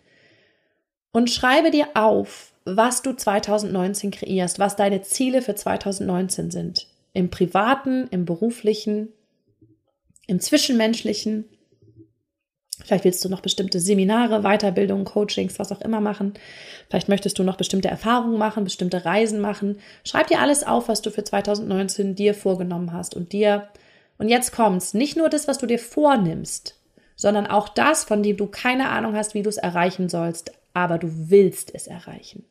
Und 1.12 1.30
schreibe 1.30 1.70
dir 1.70 1.88
auf, 1.94 2.49
was 2.64 3.02
du 3.02 3.14
2019 3.14 4.10
kreierst, 4.10 4.58
was 4.58 4.76
deine 4.76 5.02
Ziele 5.02 5.42
für 5.42 5.54
2019 5.54 6.50
sind. 6.50 6.86
Im 7.12 7.30
privaten, 7.30 8.06
im 8.10 8.24
beruflichen, 8.24 9.08
im 10.26 10.40
zwischenmenschlichen. 10.40 11.46
Vielleicht 12.84 13.04
willst 13.04 13.24
du 13.24 13.28
noch 13.28 13.40
bestimmte 13.40 13.80
Seminare, 13.80 14.42
Weiterbildungen, 14.42 15.04
Coachings, 15.04 15.58
was 15.58 15.72
auch 15.72 15.80
immer 15.80 16.00
machen. 16.00 16.34
Vielleicht 16.88 17.08
möchtest 17.08 17.38
du 17.38 17.42
noch 17.42 17.56
bestimmte 17.56 17.88
Erfahrungen 17.88 18.38
machen, 18.38 18.64
bestimmte 18.64 19.04
Reisen 19.04 19.40
machen. 19.40 19.78
Schreib 20.04 20.28
dir 20.28 20.40
alles 20.40 20.64
auf, 20.64 20.88
was 20.88 21.02
du 21.02 21.10
für 21.10 21.24
2019 21.24 22.14
dir 22.14 22.34
vorgenommen 22.34 22.92
hast 22.92 23.14
und 23.14 23.32
dir. 23.32 23.68
Und 24.18 24.28
jetzt 24.28 24.52
kommt's. 24.52 24.94
Nicht 24.94 25.16
nur 25.16 25.28
das, 25.28 25.48
was 25.48 25.58
du 25.58 25.66
dir 25.66 25.78
vornimmst, 25.78 26.78
sondern 27.16 27.46
auch 27.46 27.68
das, 27.68 28.04
von 28.04 28.22
dem 28.22 28.36
du 28.36 28.46
keine 28.46 28.88
Ahnung 28.88 29.14
hast, 29.14 29.34
wie 29.34 29.42
du 29.42 29.48
es 29.48 29.58
erreichen 29.58 30.08
sollst, 30.08 30.52
aber 30.72 30.98
du 30.98 31.08
willst 31.30 31.74
es 31.74 31.86
erreichen. 31.86 32.44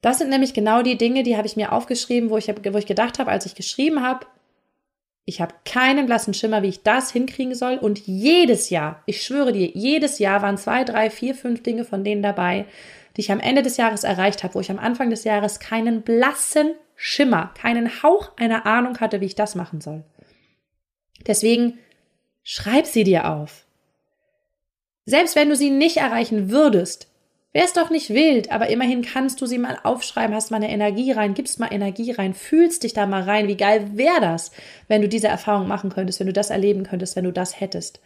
Das 0.00 0.18
sind 0.18 0.30
nämlich 0.30 0.54
genau 0.54 0.82
die 0.82 0.96
Dinge, 0.96 1.22
die 1.22 1.36
habe 1.36 1.46
ich 1.46 1.56
mir 1.56 1.72
aufgeschrieben, 1.72 2.30
wo 2.30 2.38
ich, 2.38 2.48
wo 2.48 2.78
ich 2.78 2.86
gedacht 2.86 3.18
habe, 3.18 3.30
als 3.30 3.46
ich 3.46 3.54
geschrieben 3.54 4.02
habe, 4.02 4.26
ich 5.28 5.42
habe 5.42 5.54
keinen 5.66 6.06
blassen 6.06 6.32
Schimmer, 6.32 6.62
wie 6.62 6.68
ich 6.68 6.82
das 6.82 7.12
hinkriegen 7.12 7.54
soll. 7.54 7.76
Und 7.76 7.98
jedes 8.06 8.70
Jahr, 8.70 9.02
ich 9.04 9.22
schwöre 9.22 9.52
dir, 9.52 9.66
jedes 9.74 10.18
Jahr 10.18 10.40
waren 10.40 10.56
zwei, 10.56 10.84
drei, 10.84 11.10
vier, 11.10 11.34
fünf 11.34 11.62
Dinge 11.62 11.84
von 11.84 12.02
denen 12.02 12.22
dabei, 12.22 12.64
die 13.14 13.20
ich 13.20 13.30
am 13.30 13.38
Ende 13.38 13.60
des 13.60 13.76
Jahres 13.76 14.04
erreicht 14.04 14.42
habe, 14.42 14.54
wo 14.54 14.60
ich 14.60 14.70
am 14.70 14.78
Anfang 14.78 15.10
des 15.10 15.24
Jahres 15.24 15.60
keinen 15.60 16.00
blassen 16.00 16.72
Schimmer, 16.96 17.52
keinen 17.60 18.02
Hauch 18.02 18.32
einer 18.38 18.64
Ahnung 18.64 19.00
hatte, 19.00 19.20
wie 19.20 19.26
ich 19.26 19.34
das 19.34 19.54
machen 19.54 19.82
soll. 19.82 20.02
Deswegen 21.26 21.78
schreib 22.42 22.86
sie 22.86 23.04
dir 23.04 23.28
auf. 23.30 23.66
Selbst 25.04 25.36
wenn 25.36 25.50
du 25.50 25.56
sie 25.56 25.68
nicht 25.68 25.98
erreichen 25.98 26.50
würdest, 26.50 27.08
wäre 27.58 27.66
es 27.66 27.72
doch 27.72 27.90
nicht 27.90 28.10
wild, 28.10 28.52
aber 28.52 28.68
immerhin 28.68 29.02
kannst 29.02 29.40
du 29.40 29.46
sie 29.46 29.58
mal 29.58 29.80
aufschreiben, 29.82 30.32
hast 30.32 30.52
mal 30.52 30.58
eine 30.58 30.70
Energie 30.70 31.10
rein, 31.10 31.34
gibst 31.34 31.58
mal 31.58 31.72
Energie 31.72 32.12
rein, 32.12 32.32
fühlst 32.32 32.84
dich 32.84 32.92
da 32.92 33.04
mal 33.04 33.24
rein. 33.24 33.48
Wie 33.48 33.56
geil 33.56 33.90
wäre 33.94 34.20
das, 34.20 34.52
wenn 34.86 35.02
du 35.02 35.08
diese 35.08 35.26
Erfahrung 35.26 35.66
machen 35.66 35.90
könntest, 35.90 36.20
wenn 36.20 36.28
du 36.28 36.32
das 36.32 36.50
erleben 36.50 36.84
könntest, 36.84 37.16
wenn 37.16 37.24
du 37.24 37.32
das 37.32 37.60
hättest. 37.60 37.98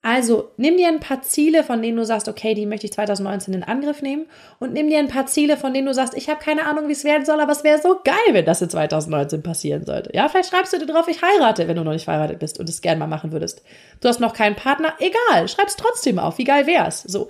Also 0.00 0.52
nimm 0.56 0.78
dir 0.78 0.88
ein 0.88 1.00
paar 1.00 1.20
Ziele, 1.20 1.62
von 1.62 1.82
denen 1.82 1.98
du 1.98 2.06
sagst, 2.06 2.28
okay, 2.28 2.54
die 2.54 2.64
möchte 2.64 2.86
ich 2.86 2.94
2019 2.94 3.52
in 3.52 3.64
Angriff 3.64 4.00
nehmen 4.00 4.24
und 4.60 4.72
nimm 4.72 4.88
dir 4.88 5.00
ein 5.00 5.08
paar 5.08 5.26
Ziele, 5.26 5.58
von 5.58 5.74
denen 5.74 5.88
du 5.88 5.92
sagst, 5.92 6.16
ich 6.16 6.30
habe 6.30 6.42
keine 6.42 6.64
Ahnung, 6.64 6.88
wie 6.88 6.92
es 6.92 7.04
werden 7.04 7.26
soll, 7.26 7.38
aber 7.38 7.52
es 7.52 7.64
wäre 7.64 7.82
so 7.82 8.00
geil, 8.02 8.32
wenn 8.32 8.46
das 8.46 8.62
in 8.62 8.70
2019 8.70 9.42
passieren 9.42 9.84
sollte. 9.84 10.10
Ja, 10.14 10.30
vielleicht 10.30 10.48
schreibst 10.48 10.72
du 10.72 10.78
dir 10.78 10.86
drauf, 10.86 11.08
ich 11.08 11.20
heirate, 11.20 11.68
wenn 11.68 11.76
du 11.76 11.84
noch 11.84 11.92
nicht 11.92 12.04
verheiratet 12.04 12.38
bist 12.38 12.58
und 12.58 12.68
es 12.70 12.80
gern 12.80 12.98
mal 12.98 13.08
machen 13.08 13.32
würdest. 13.32 13.62
Du 14.00 14.08
hast 14.08 14.20
noch 14.20 14.32
keinen 14.32 14.56
Partner, 14.56 14.94
egal, 15.00 15.48
schreib's 15.48 15.76
trotzdem 15.76 16.18
auf, 16.18 16.38
wie 16.38 16.44
geil 16.44 16.66
wär's. 16.66 17.02
So, 17.02 17.28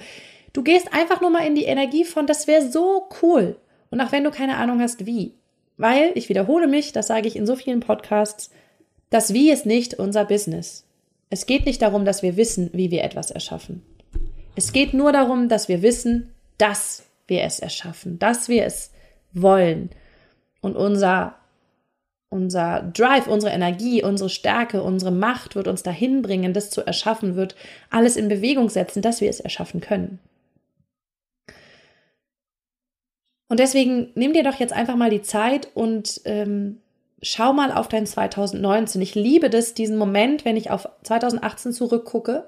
du 0.58 0.64
gehst 0.64 0.92
einfach 0.92 1.20
nur 1.20 1.30
mal 1.30 1.46
in 1.46 1.54
die 1.54 1.66
Energie 1.66 2.04
von, 2.04 2.26
das 2.26 2.48
wäre 2.48 2.68
so 2.68 3.08
cool. 3.22 3.54
Und 3.90 4.00
auch 4.00 4.10
wenn 4.10 4.24
du 4.24 4.32
keine 4.32 4.56
Ahnung 4.56 4.80
hast, 4.80 5.06
wie. 5.06 5.34
Weil, 5.76 6.10
ich 6.16 6.28
wiederhole 6.28 6.66
mich, 6.66 6.90
das 6.90 7.06
sage 7.06 7.28
ich 7.28 7.36
in 7.36 7.46
so 7.46 7.54
vielen 7.54 7.78
Podcasts, 7.78 8.50
das 9.08 9.32
Wie 9.32 9.52
ist 9.52 9.66
nicht 9.66 9.94
unser 9.94 10.24
Business. 10.24 10.84
Es 11.30 11.46
geht 11.46 11.64
nicht 11.64 11.80
darum, 11.80 12.04
dass 12.04 12.24
wir 12.24 12.36
wissen, 12.36 12.70
wie 12.72 12.90
wir 12.90 13.04
etwas 13.04 13.30
erschaffen. 13.30 13.82
Es 14.56 14.72
geht 14.72 14.94
nur 14.94 15.12
darum, 15.12 15.48
dass 15.48 15.68
wir 15.68 15.80
wissen, 15.80 16.32
dass 16.58 17.04
wir 17.28 17.44
es 17.44 17.60
erschaffen, 17.60 18.18
dass 18.18 18.48
wir 18.48 18.64
es 18.64 18.90
wollen. 19.32 19.90
Und 20.60 20.74
unser, 20.74 21.36
unser 22.30 22.82
Drive, 22.82 23.28
unsere 23.28 23.52
Energie, 23.52 24.02
unsere 24.02 24.28
Stärke, 24.28 24.82
unsere 24.82 25.12
Macht 25.12 25.54
wird 25.54 25.68
uns 25.68 25.84
dahin 25.84 26.20
bringen, 26.20 26.52
das 26.52 26.70
zu 26.70 26.84
erschaffen, 26.84 27.36
wird 27.36 27.54
alles 27.90 28.16
in 28.16 28.26
Bewegung 28.26 28.68
setzen, 28.68 29.02
dass 29.02 29.20
wir 29.20 29.30
es 29.30 29.38
erschaffen 29.38 29.80
können. 29.80 30.18
Und 33.48 33.60
deswegen 33.60 34.10
nimm 34.14 34.32
dir 34.32 34.42
doch 34.44 34.56
jetzt 34.56 34.72
einfach 34.72 34.96
mal 34.96 35.10
die 35.10 35.22
Zeit 35.22 35.68
und 35.74 36.20
ähm, 36.24 36.80
schau 37.22 37.52
mal 37.52 37.72
auf 37.72 37.88
dein 37.88 38.06
2019. 38.06 39.00
Ich 39.00 39.14
liebe 39.14 39.50
das, 39.50 39.74
diesen 39.74 39.96
Moment, 39.96 40.44
wenn 40.44 40.56
ich 40.56 40.70
auf 40.70 40.88
2018 41.02 41.72
zurückgucke, 41.72 42.44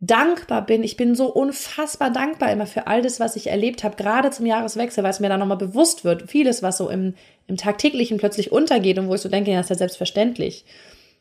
dankbar 0.00 0.66
bin. 0.66 0.82
Ich 0.82 0.96
bin 0.96 1.14
so 1.14 1.26
unfassbar 1.26 2.10
dankbar 2.10 2.52
immer 2.52 2.66
für 2.66 2.86
all 2.86 3.00
das, 3.00 3.20
was 3.20 3.36
ich 3.36 3.46
erlebt 3.46 3.84
habe, 3.84 3.96
gerade 3.96 4.30
zum 4.30 4.44
Jahreswechsel, 4.44 5.02
weil 5.02 5.10
es 5.10 5.20
mir 5.20 5.30
dann 5.30 5.40
nochmal 5.40 5.56
bewusst 5.56 6.04
wird. 6.04 6.30
Vieles, 6.30 6.62
was 6.62 6.76
so 6.76 6.90
im, 6.90 7.14
im 7.46 7.56
tagtäglichen 7.56 8.18
plötzlich 8.18 8.52
untergeht 8.52 8.98
und 8.98 9.08
wo 9.08 9.14
ich 9.14 9.22
so 9.22 9.28
denke, 9.30 9.50
ja, 9.50 9.60
ist 9.60 9.70
ja 9.70 9.76
selbstverständlich. 9.76 10.66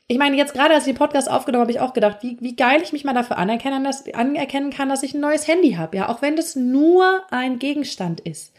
Ich 0.07 0.17
meine, 0.17 0.35
jetzt 0.35 0.53
gerade 0.53 0.73
als 0.73 0.85
ich 0.85 0.93
den 0.93 0.97
Podcast 0.97 1.29
aufgenommen 1.29 1.61
habe, 1.61 1.73
habe 1.73 1.79
ich 1.79 1.89
auch 1.89 1.93
gedacht, 1.93 2.17
wie, 2.21 2.37
wie 2.41 2.55
geil 2.55 2.81
ich 2.83 2.91
mich 2.91 3.05
mal 3.05 3.13
dafür 3.13 3.37
anerkennen, 3.37 3.83
dass, 3.83 4.05
anerkennen 4.13 4.69
kann, 4.69 4.89
dass 4.89 5.03
ich 5.03 5.13
ein 5.13 5.21
neues 5.21 5.47
Handy 5.47 5.73
habe. 5.73 5.97
Ja, 5.97 6.09
auch 6.09 6.21
wenn 6.21 6.35
das 6.35 6.55
nur 6.55 7.23
ein 7.31 7.57
Gegenstand 7.57 8.19
ist. 8.19 8.53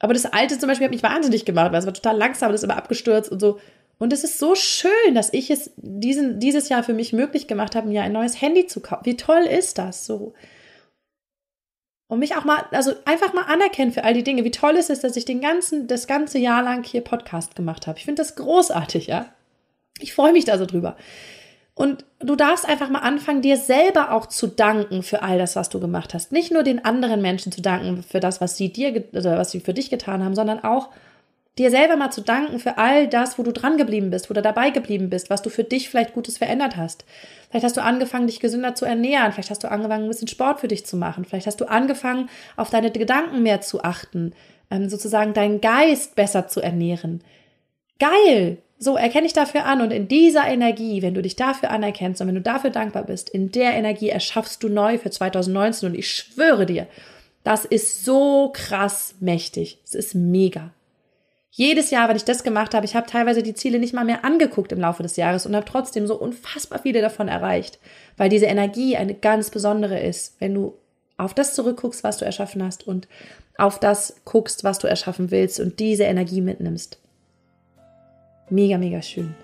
Aber 0.00 0.14
das 0.14 0.26
alte 0.26 0.58
zum 0.58 0.68
Beispiel 0.68 0.86
hat 0.86 0.92
mich 0.92 1.02
wahnsinnig 1.02 1.44
gemacht, 1.44 1.70
weil 1.72 1.78
es 1.78 1.86
war 1.86 1.94
total 1.94 2.16
langsam, 2.16 2.50
das 2.50 2.62
ist 2.62 2.64
immer 2.64 2.76
abgestürzt 2.76 3.30
und 3.30 3.38
so. 3.38 3.60
Und 3.98 4.14
es 4.14 4.24
ist 4.24 4.38
so 4.38 4.54
schön, 4.54 5.14
dass 5.14 5.32
ich 5.32 5.50
es 5.50 5.72
diesen, 5.76 6.40
dieses 6.40 6.70
Jahr 6.70 6.82
für 6.82 6.94
mich 6.94 7.12
möglich 7.12 7.46
gemacht 7.46 7.76
habe, 7.76 7.86
mir 7.86 8.02
ein 8.02 8.12
neues 8.12 8.40
Handy 8.40 8.66
zu 8.66 8.80
kaufen. 8.80 9.04
Wie 9.04 9.16
toll 9.16 9.42
ist 9.42 9.76
das 9.76 10.06
so? 10.06 10.32
Und 12.08 12.18
mich 12.18 12.34
auch 12.34 12.44
mal, 12.44 12.64
also 12.72 12.94
einfach 13.04 13.34
mal 13.34 13.44
anerkennen 13.44 13.92
für 13.92 14.02
all 14.02 14.14
die 14.14 14.24
Dinge. 14.24 14.42
Wie 14.42 14.50
toll 14.50 14.76
ist 14.76 14.90
es, 14.90 15.00
dass 15.00 15.16
ich 15.16 15.26
den 15.26 15.40
ganzen, 15.40 15.86
das 15.86 16.06
ganze 16.06 16.38
Jahr 16.38 16.62
lang 16.62 16.82
hier 16.82 17.02
Podcast 17.02 17.54
gemacht 17.54 17.86
habe. 17.86 17.98
Ich 17.98 18.06
finde 18.06 18.22
das 18.22 18.36
großartig, 18.36 19.06
ja. 19.06 19.26
Ich 20.00 20.14
freue 20.14 20.32
mich 20.32 20.44
da 20.44 20.58
so 20.58 20.66
drüber. 20.66 20.96
Und 21.74 22.04
du 22.18 22.36
darfst 22.36 22.68
einfach 22.68 22.90
mal 22.90 22.98
anfangen, 22.98 23.40
dir 23.40 23.56
selber 23.56 24.12
auch 24.12 24.26
zu 24.26 24.48
danken 24.48 25.02
für 25.02 25.22
all 25.22 25.38
das, 25.38 25.56
was 25.56 25.70
du 25.70 25.80
gemacht 25.80 26.12
hast. 26.12 26.30
Nicht 26.30 26.52
nur 26.52 26.62
den 26.62 26.84
anderen 26.84 27.22
Menschen 27.22 27.52
zu 27.52 27.62
danken 27.62 28.02
für 28.02 28.20
das, 28.20 28.40
was 28.40 28.56
sie 28.56 28.70
dir 28.70 29.04
oder 29.12 29.38
was 29.38 29.50
sie 29.50 29.60
für 29.60 29.72
dich 29.72 29.88
getan 29.88 30.22
haben, 30.22 30.34
sondern 30.34 30.62
auch 30.62 30.90
dir 31.58 31.70
selber 31.70 31.96
mal 31.96 32.10
zu 32.10 32.20
danken 32.20 32.58
für 32.58 32.78
all 32.78 33.08
das, 33.08 33.38
wo 33.38 33.42
du 33.42 33.52
dran 33.52 33.76
geblieben 33.76 34.10
bist, 34.10 34.30
wo 34.30 34.34
du 34.34 34.42
dabei 34.42 34.70
geblieben 34.70 35.10
bist, 35.10 35.30
was 35.30 35.42
du 35.42 35.50
für 35.50 35.64
dich 35.64 35.88
vielleicht 35.88 36.14
Gutes 36.14 36.38
verändert 36.38 36.76
hast. 36.76 37.04
Vielleicht 37.48 37.64
hast 37.64 37.76
du 37.76 37.82
angefangen, 37.82 38.26
dich 38.26 38.40
gesünder 38.40 38.74
zu 38.74 38.84
ernähren. 38.84 39.32
Vielleicht 39.32 39.50
hast 39.50 39.64
du 39.64 39.70
angefangen, 39.70 40.04
ein 40.04 40.10
bisschen 40.10 40.28
Sport 40.28 40.60
für 40.60 40.68
dich 40.68 40.86
zu 40.86 40.96
machen. 40.96 41.24
Vielleicht 41.24 41.46
hast 41.46 41.60
du 41.60 41.64
angefangen, 41.64 42.28
auf 42.56 42.70
deine 42.70 42.90
Gedanken 42.90 43.42
mehr 43.42 43.60
zu 43.60 43.82
achten, 43.82 44.32
ähm, 44.70 44.88
sozusagen 44.88 45.34
deinen 45.34 45.60
Geist 45.60 46.14
besser 46.14 46.46
zu 46.46 46.60
ernähren. 46.60 47.22
Geil! 47.98 48.58
So 48.82 48.96
erkenne 48.96 49.26
ich 49.26 49.34
dafür 49.34 49.66
an 49.66 49.82
und 49.82 49.90
in 49.90 50.08
dieser 50.08 50.46
Energie, 50.48 51.02
wenn 51.02 51.12
du 51.12 51.20
dich 51.20 51.36
dafür 51.36 51.70
anerkennst 51.70 52.22
und 52.22 52.28
wenn 52.28 52.34
du 52.34 52.40
dafür 52.40 52.70
dankbar 52.70 53.04
bist, 53.04 53.28
in 53.28 53.52
der 53.52 53.74
Energie 53.74 54.08
erschaffst 54.08 54.62
du 54.62 54.70
neu 54.70 54.96
für 54.96 55.10
2019 55.10 55.90
und 55.90 55.94
ich 55.94 56.10
schwöre 56.10 56.64
dir, 56.64 56.86
das 57.44 57.66
ist 57.66 58.06
so 58.06 58.50
krass 58.54 59.16
mächtig. 59.20 59.80
Es 59.84 59.94
ist 59.94 60.14
mega. 60.14 60.70
Jedes 61.50 61.90
Jahr, 61.90 62.08
wenn 62.08 62.16
ich 62.16 62.24
das 62.24 62.42
gemacht 62.42 62.72
habe, 62.72 62.86
ich 62.86 62.94
habe 62.94 63.06
teilweise 63.06 63.42
die 63.42 63.52
Ziele 63.52 63.78
nicht 63.78 63.92
mal 63.92 64.06
mehr 64.06 64.24
angeguckt 64.24 64.72
im 64.72 64.80
Laufe 64.80 65.02
des 65.02 65.16
Jahres 65.16 65.44
und 65.44 65.54
habe 65.54 65.66
trotzdem 65.66 66.06
so 66.06 66.14
unfassbar 66.14 66.78
viele 66.78 67.02
davon 67.02 67.28
erreicht, 67.28 67.78
weil 68.16 68.30
diese 68.30 68.46
Energie 68.46 68.96
eine 68.96 69.14
ganz 69.14 69.50
besondere 69.50 70.00
ist, 70.00 70.36
wenn 70.38 70.54
du 70.54 70.74
auf 71.18 71.34
das 71.34 71.52
zurückguckst, 71.52 72.02
was 72.02 72.16
du 72.16 72.24
erschaffen 72.24 72.64
hast 72.64 72.86
und 72.86 73.08
auf 73.58 73.78
das 73.78 74.22
guckst, 74.24 74.64
was 74.64 74.78
du 74.78 74.86
erschaffen 74.86 75.30
willst 75.30 75.60
und 75.60 75.80
diese 75.80 76.04
Energie 76.04 76.40
mitnimmst. 76.40 76.99
Mega, 78.50 78.78
mega 78.78 79.00
schön. 79.00 79.34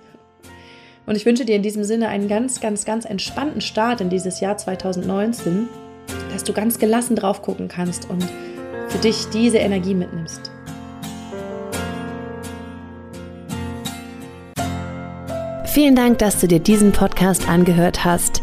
Und 1.07 1.17
ich 1.17 1.25
wünsche 1.25 1.45
dir 1.45 1.55
in 1.55 1.63
diesem 1.63 1.85
Sinne 1.85 2.09
einen 2.09 2.27
ganz, 2.27 2.61
ganz, 2.61 2.85
ganz 2.85 3.05
entspannten 3.05 3.61
Start 3.61 4.01
in 4.01 4.11
dieses 4.11 4.41
Jahr 4.41 4.57
2019, 4.57 5.69
dass 6.33 6.43
du 6.43 6.53
ganz 6.53 6.81
gelassen 6.81 7.15
drauf 7.15 7.43
gucken 7.43 7.69
kannst 7.69 8.11
und 8.11 8.25
für 8.89 8.99
dich 8.99 9.27
diese 9.33 9.59
Energie 9.59 9.95
mitnimmst. 9.95 10.51
Vielen 15.67 15.95
Dank, 15.95 16.19
dass 16.19 16.41
du 16.41 16.49
dir 16.49 16.59
diesen 16.59 16.91
Podcast 16.91 17.49
angehört 17.49 18.05
hast. 18.05 18.43